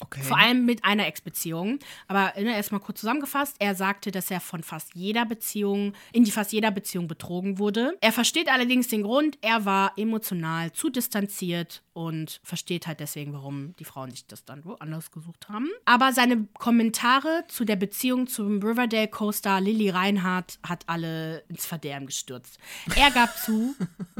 [0.00, 0.22] Okay.
[0.22, 1.78] Vor allem mit einer Ex-Beziehung.
[2.08, 6.30] Aber ne, erstmal kurz zusammengefasst, er sagte, dass er von fast jeder Beziehung, in die
[6.30, 7.96] fast jeder Beziehung betrogen wurde.
[8.00, 13.74] Er versteht allerdings den Grund, er war emotional zu distanziert und versteht halt deswegen, warum
[13.78, 15.68] die Frauen sich das dann woanders gesucht haben.
[15.84, 22.06] Aber seine Kommentare zu der Beziehung zum Riverdale Co-Star Lily Reinhardt hat alle ins Verderben
[22.06, 22.58] gestürzt.
[22.96, 23.74] Er gab zu,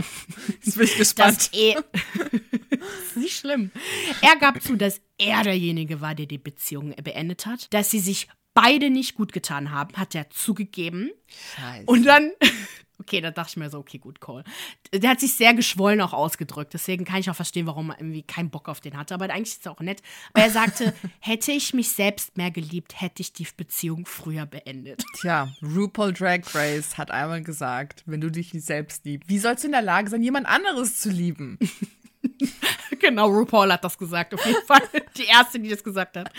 [0.63, 1.51] Jetzt bin ich dass gespannt.
[1.53, 1.85] er.
[2.71, 3.71] das ist nicht schlimm.
[4.23, 7.73] Er gab zu, dass er derjenige war, der die Beziehung beendet hat.
[7.73, 11.11] Dass sie sich beide nicht gut getan haben, hat er zugegeben.
[11.57, 11.87] Scheiße.
[11.87, 12.33] Und dann
[13.01, 14.45] Okay, da dachte ich mir so, okay, gut, Cole.
[14.93, 16.75] Der hat sich sehr geschwollen auch ausgedrückt.
[16.75, 19.15] Deswegen kann ich auch verstehen, warum er irgendwie keinen Bock auf den hatte.
[19.15, 20.03] Aber eigentlich ist es auch nett.
[20.35, 25.03] Aber er sagte, hätte ich mich selbst mehr geliebt, hätte ich die Beziehung früher beendet.
[25.19, 29.65] Tja, RuPaul Drag Race hat einmal gesagt, wenn du dich nicht selbst liebst, wie sollst
[29.65, 31.59] du in der Lage sein, jemand anderes zu lieben?
[32.99, 34.83] genau, RuPaul hat das gesagt, auf jeden Fall.
[35.17, 36.31] Die erste, die das gesagt hat.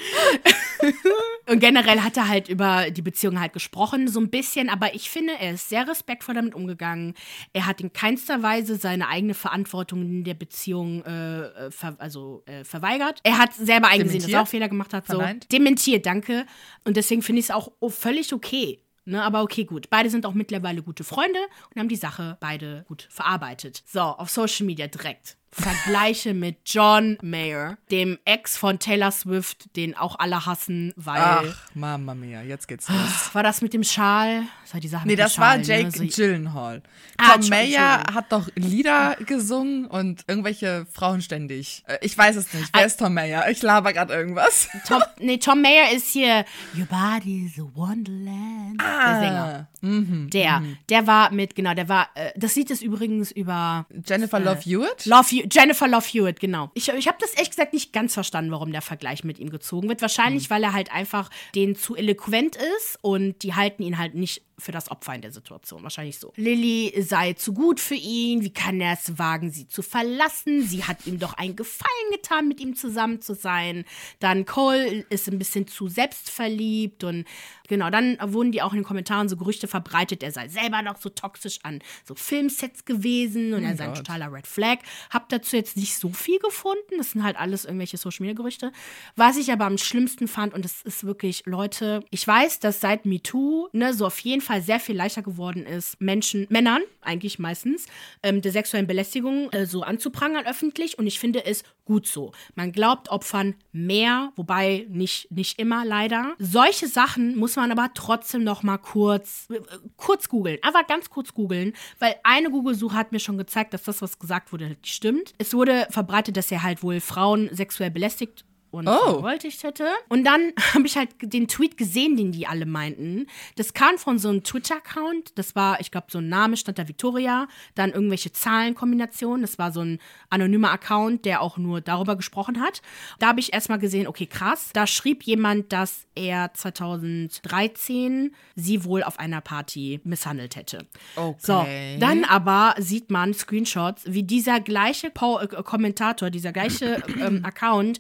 [1.47, 5.09] Und generell hat er halt über die Beziehung halt gesprochen, so ein bisschen, aber ich
[5.09, 7.13] finde, er ist sehr respektvoll damit umgegangen.
[7.53, 12.63] Er hat in keinster Weise seine eigene Verantwortung in der Beziehung äh, ver also äh,
[12.63, 13.19] verweigert.
[13.23, 15.07] Er hat selber eingesehen, dass er auch Fehler gemacht hat.
[15.07, 15.21] So.
[15.51, 16.45] Dementiert, danke.
[16.85, 18.81] Und deswegen finde ich es auch völlig okay.
[19.03, 19.89] Ne, aber okay, gut.
[19.89, 21.39] Beide sind auch mittlerweile gute Freunde
[21.73, 23.83] und haben die Sache beide gut verarbeitet.
[23.85, 25.37] So, auf Social Media direkt.
[25.53, 31.21] Vergleiche mit John Mayer, dem Ex von Taylor Swift, den auch alle hassen, weil.
[31.21, 31.43] Ach,
[31.73, 33.33] Mama mia, jetzt geht's los.
[33.33, 34.43] War das mit dem Schal?
[34.63, 35.91] Das war die Sache nee, mit das Schal, war Jake ne?
[35.91, 36.81] so, Gyllenhaal.
[37.17, 41.83] Ah, Tom Mayer hat doch Lieder gesungen und irgendwelche Frauen ständig.
[41.87, 42.69] Äh, Ich weiß es nicht.
[42.71, 42.79] Ah.
[42.79, 43.49] Wer ist Tom Mayer?
[43.49, 44.69] Ich laber gerade irgendwas.
[44.87, 46.45] Tom, nee, Tom Mayer ist hier
[46.77, 48.81] Your body is a wonderland.
[48.81, 49.67] Der Sänger.
[49.81, 50.29] Mhm.
[50.29, 54.61] Der, der war mit, genau, der war, äh, das Lied ist übrigens über Jennifer Love
[54.61, 55.05] Hewitt?
[55.05, 56.71] Love Jennifer Love Hewitt, genau.
[56.73, 59.89] Ich, ich habe das ehrlich gesagt nicht ganz verstanden, warum der Vergleich mit ihm gezogen
[59.89, 60.01] wird.
[60.01, 64.43] Wahrscheinlich, weil er halt einfach denen zu eloquent ist und die halten ihn halt nicht
[64.61, 65.83] für das Opfer in der Situation.
[65.83, 66.31] Wahrscheinlich so.
[66.35, 68.43] Lilly sei zu gut für ihn.
[68.43, 70.61] Wie kann er es wagen, sie zu verlassen?
[70.63, 73.85] Sie hat ihm doch einen Gefallen getan, mit ihm zusammen zu sein.
[74.19, 77.25] Dann Cole ist ein bisschen zu selbstverliebt und
[77.67, 80.97] genau, dann wurden die auch in den Kommentaren so Gerüchte verbreitet, er sei selber noch
[80.97, 84.79] so toxisch an so Filmsets gewesen und er sei ein totaler Red Flag.
[85.09, 86.97] Hab dazu jetzt nicht so viel gefunden.
[86.97, 88.71] Das sind halt alles irgendwelche Social Media Gerüchte.
[89.15, 93.05] Was ich aber am schlimmsten fand, und das ist wirklich, Leute, ich weiß, dass seit
[93.05, 97.85] MeToo, ne, so auf jeden Fall sehr viel leichter geworden ist, Menschen, Männern, eigentlich meistens,
[98.23, 100.97] ähm, der sexuellen Belästigung äh, so anzuprangern öffentlich.
[100.97, 102.31] Und ich finde es gut so.
[102.55, 106.33] Man glaubt Opfern mehr, wobei nicht, nicht immer leider.
[106.39, 109.59] Solche Sachen muss man aber trotzdem noch mal kurz, äh,
[109.97, 110.57] kurz googeln.
[110.61, 114.51] Einfach ganz kurz googeln, weil eine Google-Suche hat mir schon gezeigt, dass das, was gesagt
[114.51, 115.33] wurde, halt stimmt.
[115.37, 118.97] Es wurde verbreitet, dass er halt wohl Frauen sexuell belästigt und Oh.
[119.05, 119.87] vergewaltigt hätte.
[120.09, 123.27] Und dann habe ich halt den Tweet gesehen, den die alle meinten.
[123.57, 125.37] Das kam von so einem Twitter-Account.
[125.37, 129.41] Das war, ich glaube, so ein Name stand da Victoria, dann irgendwelche Zahlenkombinationen.
[129.41, 129.99] Das war so ein
[130.29, 132.81] anonymer Account, der auch nur darüber gesprochen hat.
[133.19, 134.69] Da habe ich erstmal gesehen, okay, krass.
[134.73, 140.87] Da schrieb jemand, dass er 2013 sie wohl auf einer Party misshandelt hätte.
[141.15, 141.37] Okay.
[141.39, 141.65] So,
[141.99, 147.99] dann aber sieht man Screenshots, wie dieser gleiche äh, Kommentator, dieser gleiche ähm, Account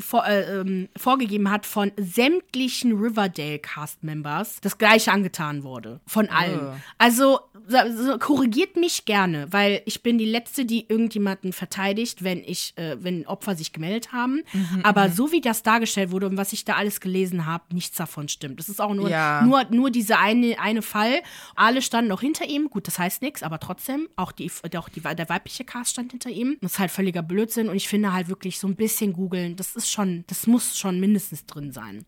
[0.00, 6.00] vor, äh, ähm, vorgegeben hat von sämtlichen Riverdale-Cast-Members das gleiche angetan wurde.
[6.06, 6.60] Von allen.
[6.60, 6.76] Oh.
[6.98, 12.72] Also so, korrigiert mich gerne, weil ich bin die Letzte, die irgendjemanden verteidigt, wenn ich,
[12.76, 14.42] äh, wenn Opfer sich gemeldet haben.
[14.82, 18.28] Aber so wie das dargestellt wurde und was ich da alles gelesen habe, nichts davon
[18.28, 18.58] stimmt.
[18.58, 19.42] Das ist auch nur, Ja.
[19.42, 21.22] nur, nur dieser eine, eine Fall.
[21.54, 22.70] Alle standen noch hinter ihm.
[22.70, 26.30] Gut, das heißt nichts, aber trotzdem, auch, die, auch die, der weibliche Cast stand hinter
[26.30, 26.56] ihm.
[26.60, 27.68] Das ist halt völliger Blödsinn.
[27.68, 31.00] Und ich finde halt wirklich so ein bisschen googeln, das ist schon, das muss schon
[31.00, 32.04] mindestens drin sein.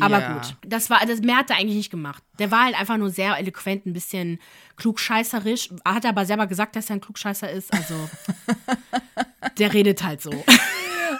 [0.00, 0.32] Aber Ja.
[0.34, 2.22] gut, das war, das mehr hat er eigentlich nicht gemacht.
[2.38, 4.38] Der war halt einfach nur sehr eloquent, ein bisschen
[4.76, 5.70] klugscheißerisch.
[5.84, 7.72] Hat aber selber gesagt, dass er ein Klugscheißer ist.
[7.72, 7.94] Also,
[9.58, 10.32] der redet halt so.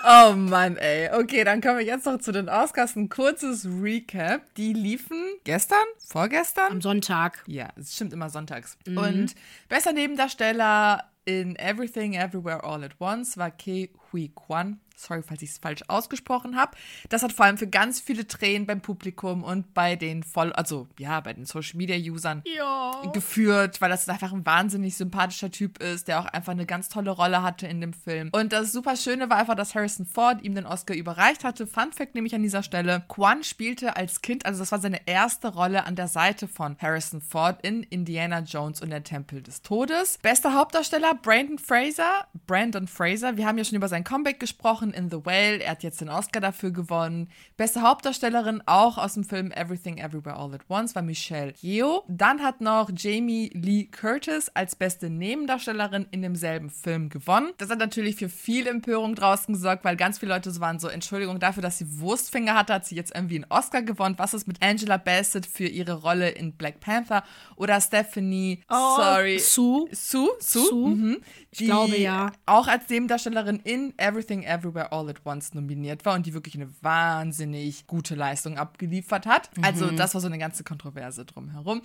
[0.09, 1.11] Oh Mann, ey.
[1.13, 2.95] Okay, dann kommen wir jetzt noch zu den Oscars.
[2.97, 4.43] Ein kurzes Recap.
[4.55, 5.79] Die liefen gestern?
[6.07, 6.71] Vorgestern?
[6.73, 7.43] Am Sonntag.
[7.47, 8.79] Ja, es stimmt immer sonntags.
[8.87, 8.99] Mhm.
[8.99, 9.35] Und
[9.69, 14.79] bester Nebendarsteller in Everything Everywhere All at Once war Ke Hui Kwan.
[14.99, 16.73] Sorry, falls ich es falsch ausgesprochen habe.
[17.11, 20.89] Das hat vor allem für ganz viele Tränen beim Publikum und bei den voll, also
[20.99, 23.03] ja, bei den Social Media Usern Ja.
[23.13, 27.11] geführt, weil das einfach ein wahnsinnig sympathischer Typ ist, der auch einfach eine ganz tolle
[27.11, 28.31] Rolle hatte in dem Film.
[28.33, 31.67] Und das super Schöne war einfach, dass Harrison Ford ihm den Oscar überreicht hatte.
[31.67, 33.05] Fun Fact nämlich an dieser Stelle.
[33.09, 37.21] Quan spielte als Kind, also das war seine erste Rolle an der Seite von Harrison
[37.21, 40.19] Ford in Indiana Jones und der Tempel des Todes.
[40.23, 42.27] Bester Hauptdarsteller Brandon Fraser.
[42.47, 43.37] Brandon Fraser.
[43.37, 45.61] Wir haben ja schon über sein Comeback gesprochen in The Whale.
[45.63, 47.29] Er hat jetzt den Oscar dafür gewonnen.
[47.57, 52.03] Beste Hauptdarstellerin auch aus dem Film Everything Everywhere All at Once war Michelle Yeoh.
[52.09, 57.53] Dann hat noch Jamie Lee Curtis als beste Nebendarstellerin in demselben Film gewonnen.
[57.59, 60.89] Das hat natürlich für viel Empörung draußen gesorgt, weil ganz viele Leute so waren so,
[60.89, 64.15] Entschuldigung dafür, dass sie Wurstfinger hatte, hat sie jetzt irgendwie einen Oscar gewonnen.
[64.19, 67.23] Was ist mit Angela Bassett für ihre Rolle in Black Panther?
[67.57, 69.39] Oder Stephanie, sorry.
[69.39, 69.87] Sue.
[69.93, 70.91] Sue, Sue, Sue?
[70.91, 71.17] Mhm.
[71.51, 72.33] Ich glaube, ja.
[72.45, 76.55] Auch als Nebendarstellerin in Everything Everywhere Everywhere All at Once nominiert war und die wirklich
[76.55, 79.51] eine wahnsinnig gute Leistung abgeliefert hat.
[79.63, 81.81] Also das war so eine ganze Kontroverse drumherum.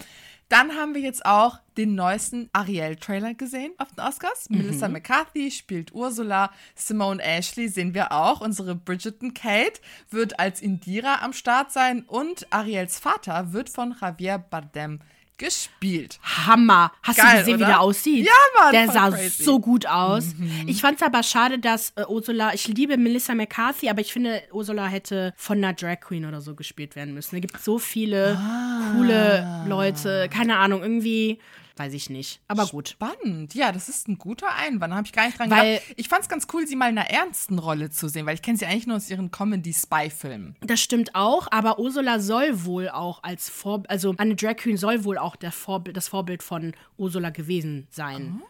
[0.49, 4.49] Dann haben wir jetzt auch den neuesten Ariel-Trailer gesehen auf den Oscars.
[4.49, 8.41] Melissa McCarthy spielt Ursula, Simone Ashley sehen wir auch.
[8.41, 9.79] Unsere Bridgerton Kate
[10.09, 14.99] wird als Indira am Start sein und Ariels Vater wird von Javier Bardem
[15.41, 16.19] gespielt.
[16.23, 16.91] Hammer.
[17.03, 17.65] Hast Geil, du gesehen, wie oder?
[17.73, 18.25] der aussieht?
[18.25, 18.31] Ja,
[18.63, 19.41] Mann, Der sah crazy.
[19.41, 19.45] Mhm.
[19.45, 20.25] so gut aus.
[20.67, 24.41] Ich fand es aber schade, dass äh, Ursula, ich liebe Melissa McCarthy, aber ich finde,
[24.51, 27.35] Ursula hätte von einer Drag Queen oder so gespielt werden müssen.
[27.35, 28.93] Es gibt so viele Ah.
[28.95, 30.29] coole Leute.
[30.33, 31.39] Keine Ahnung, irgendwie,
[31.81, 32.41] weiß ich nicht.
[32.47, 32.89] Aber gut.
[32.89, 33.55] Spannend.
[33.55, 34.91] Ja, das ist ein guter Einwand.
[34.91, 35.93] Da habe ich gar nicht dran Weil- gedacht.
[35.97, 38.41] Ich fand es ganz cool, sie mal in einer ernsten Rolle zu sehen, weil ich
[38.41, 40.55] kenne sie eigentlich nur aus ihren Comedy-Spy-Filmen.
[40.61, 45.03] Das stimmt auch, aber Ursula soll wohl auch als Vorbild, also eine Drag Queen soll
[45.03, 48.41] wohl auch der Vorbild, das Vorbild von Ursula gewesen sein.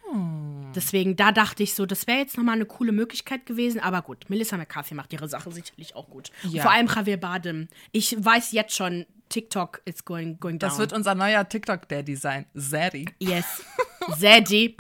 [0.76, 4.30] Deswegen, da dachte ich so, das wäre jetzt nochmal eine coole Möglichkeit gewesen, aber gut,
[4.30, 6.32] Melissa McCarthy macht ihre Sache sicherlich auch gut.
[6.44, 6.62] Ja.
[6.64, 7.68] Vor allem Javier Bardem.
[7.92, 10.70] Ich weiß jetzt schon, TikTok is going, going down.
[10.70, 12.46] Das wird unser neuer TikTok-Daddy sein.
[12.54, 13.08] Zaddy.
[13.20, 13.46] Yes.
[14.20, 14.76] Zaddy.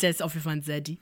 [0.00, 0.98] Der ist auf jeden Fall ein Zaddy.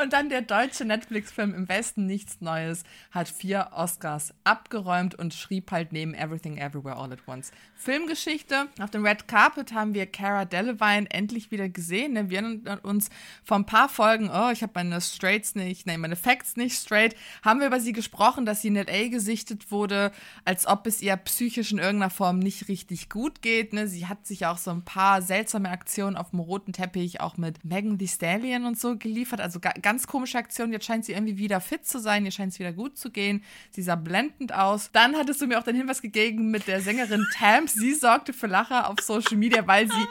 [0.00, 5.72] Und dann der deutsche Netflix-Film Im Westen nichts Neues hat vier Oscars abgeräumt und schrieb
[5.72, 8.68] halt neben Everything Everywhere All at Once Filmgeschichte.
[8.80, 12.12] Auf dem Red Carpet haben wir Cara Delevingne endlich wieder gesehen.
[12.12, 12.30] Ne?
[12.30, 13.10] Wir erinnern uns
[13.42, 17.16] vor ein paar Folgen, oh, ich habe meine Straights nicht, nee, meine Facts nicht straight,
[17.42, 19.08] haben wir über sie gesprochen, dass sie in L.A.
[19.08, 20.12] gesichtet wurde,
[20.44, 23.72] als ob es ihr psychisch in irgendeiner Form nicht richtig gut geht.
[23.72, 23.88] Ne?
[23.88, 27.64] Sie hat sich auch so ein paar seltsame Aktionen auf dem roten Teppich auch mit
[27.64, 29.40] Megan Thee Stallion und so geliefert.
[29.40, 30.70] Also ga ganz komische Aktionen.
[30.70, 32.26] Jetzt scheint sie irgendwie wieder fit zu sein.
[32.26, 33.42] Ihr scheint es wieder gut zu gehen.
[33.70, 34.90] Sie sah blendend aus.
[34.92, 37.66] Dann hattest du mir auch den Hinweis gegeben mit der Sängerin Tam.
[37.66, 40.06] Sie sorgte für Lacher auf Social Media, weil sie,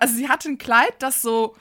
[0.00, 1.54] also sie hatte ein Kleid, das so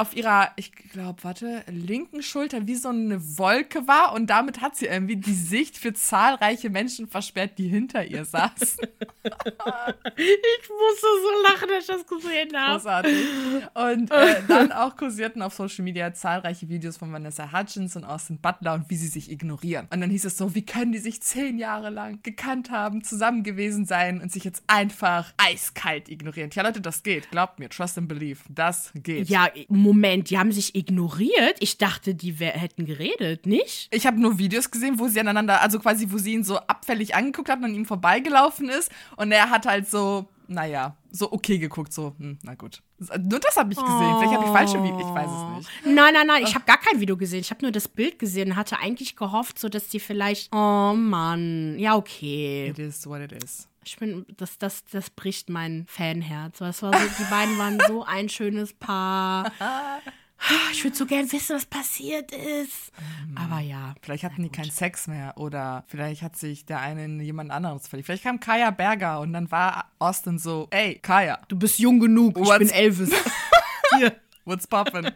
[0.00, 4.76] auf ihrer, ich glaube, warte, linken Schulter wie so eine Wolke war und damit hat
[4.76, 8.78] sie irgendwie die Sicht für zahlreiche Menschen versperrt, die hinter ihr saßen.
[9.22, 12.72] Ich musste so lachen, als ich das gesehen habe.
[12.72, 13.26] Großartig.
[13.74, 18.38] Und äh, dann auch kursierten auf Social Media zahlreiche Videos von Vanessa Hudgens und Austin
[18.38, 19.88] Butler und wie sie sich ignorieren.
[19.92, 23.42] Und dann hieß es so, wie können die sich zehn Jahre lang gekannt haben, zusammen
[23.42, 26.50] gewesen sein und sich jetzt einfach eiskalt ignorieren.
[26.50, 27.30] Tja, Leute, das geht.
[27.30, 28.40] Glaubt mir, trust and believe.
[28.48, 29.28] Das geht.
[29.28, 29.48] Ja,
[29.90, 31.56] Moment, die haben sich ignoriert.
[31.58, 33.88] Ich dachte, die hätten geredet, nicht?
[33.90, 37.16] Ich habe nur Videos gesehen, wo sie aneinander, also quasi, wo sie ihn so abfällig
[37.16, 38.92] angeguckt hat und an ihm vorbeigelaufen ist.
[39.16, 42.82] Und er hat halt so, naja, so okay geguckt, so, hm, na gut.
[42.98, 44.16] Nur das habe ich gesehen.
[44.18, 45.70] Vielleicht habe ich falsche Videos, ich weiß es nicht.
[45.86, 47.40] Nein, nein, nein, ich habe gar kein Video gesehen.
[47.40, 50.52] Ich habe nur das Bild gesehen und hatte eigentlich gehofft, so dass die vielleicht.
[50.52, 52.68] Oh Mann, ja, okay.
[52.68, 53.68] It is what it is.
[53.84, 56.58] Ich bin, das, das, das bricht mein Fanherz.
[56.58, 59.52] Das war so, die beiden waren so ein schönes Paar.
[60.72, 62.92] Ich würde so gern wissen, was passiert ist.
[63.34, 63.94] Aber ja.
[64.00, 67.86] Vielleicht hatten die keinen Sex mehr oder vielleicht hat sich der eine in jemand anderes
[67.88, 68.06] verliebt.
[68.06, 72.38] Vielleicht kam Kaya Berger und dann war Austin so, ey, Kaya, Du bist jung genug.
[72.38, 73.10] Ich What's- bin Elvis.
[73.98, 74.16] Hier.
[74.50, 75.12] What's poppin'?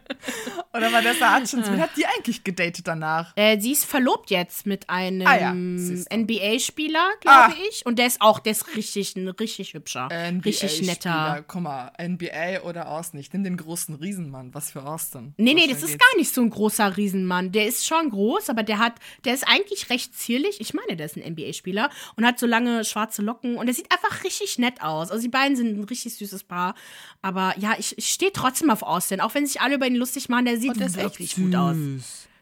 [0.73, 3.33] oder Vanessa Hutchins, wen hat die eigentlich gedatet danach?
[3.35, 5.53] Äh, sie ist verlobt jetzt mit einem Ah ja.
[5.53, 7.53] NBA-Spieler, glaube Ah.
[7.69, 7.85] ich.
[7.85, 10.09] Und der ist auch, der ist richtig, ein richtig hübscher.
[10.09, 10.91] richtig NBA-Spieler.
[10.91, 11.43] netter.
[11.47, 13.19] Guck mal, NBA oder Austin.
[13.19, 14.53] Ich nimm den großen Riesenmann.
[14.53, 15.33] Was für Austin.
[15.37, 17.51] Nee, nee, schnell das ist gar nicht so ein großer Riesenmann.
[17.51, 18.93] Der ist schon groß, aber der hat,
[19.25, 20.59] der ist eigentlich recht zierlich.
[20.61, 23.91] Ich meine, der ist ein NBA-Spieler und hat so lange schwarze Locken und der sieht
[23.91, 25.11] einfach richtig nett aus.
[25.11, 26.75] Also die beiden sind ein richtig süßes Paar.
[27.21, 30.29] Aber ja, ich, ich stehe trotzdem auf Austin, auch wenn sich alle über ihn lustig
[30.29, 30.45] machen.
[30.45, 31.75] Der sieht echt wirklich gut aus.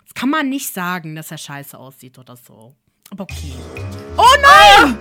[0.04, 2.76] Das kann man nicht sagen, dass er scheiße aussieht oder so.
[3.10, 3.54] Aber okay.
[4.18, 4.98] Oh nein!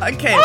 [0.00, 0.36] Okay,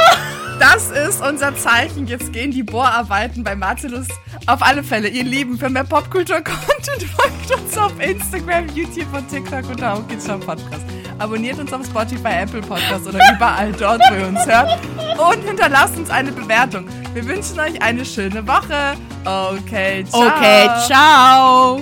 [0.60, 2.08] das ist unser Zeichen.
[2.08, 4.08] Jetzt gehen die Bohrarbeiten bei Marcellus.
[4.46, 9.70] Auf alle Fälle, ihr Lieben, für mehr Popkultur-Content folgt uns auf Instagram, YouTube und TikTok
[9.70, 10.99] unter Hochgeschau Podcast.
[11.20, 14.80] Abonniert uns auf Spotify, Apple Podcasts oder überall dort, wo ihr uns hört.
[15.20, 16.86] Und hinterlasst uns eine Bewertung.
[17.14, 18.96] Wir wünschen euch eine schöne Woche.
[19.26, 20.28] Okay, ciao.
[20.28, 21.82] Okay, ciao.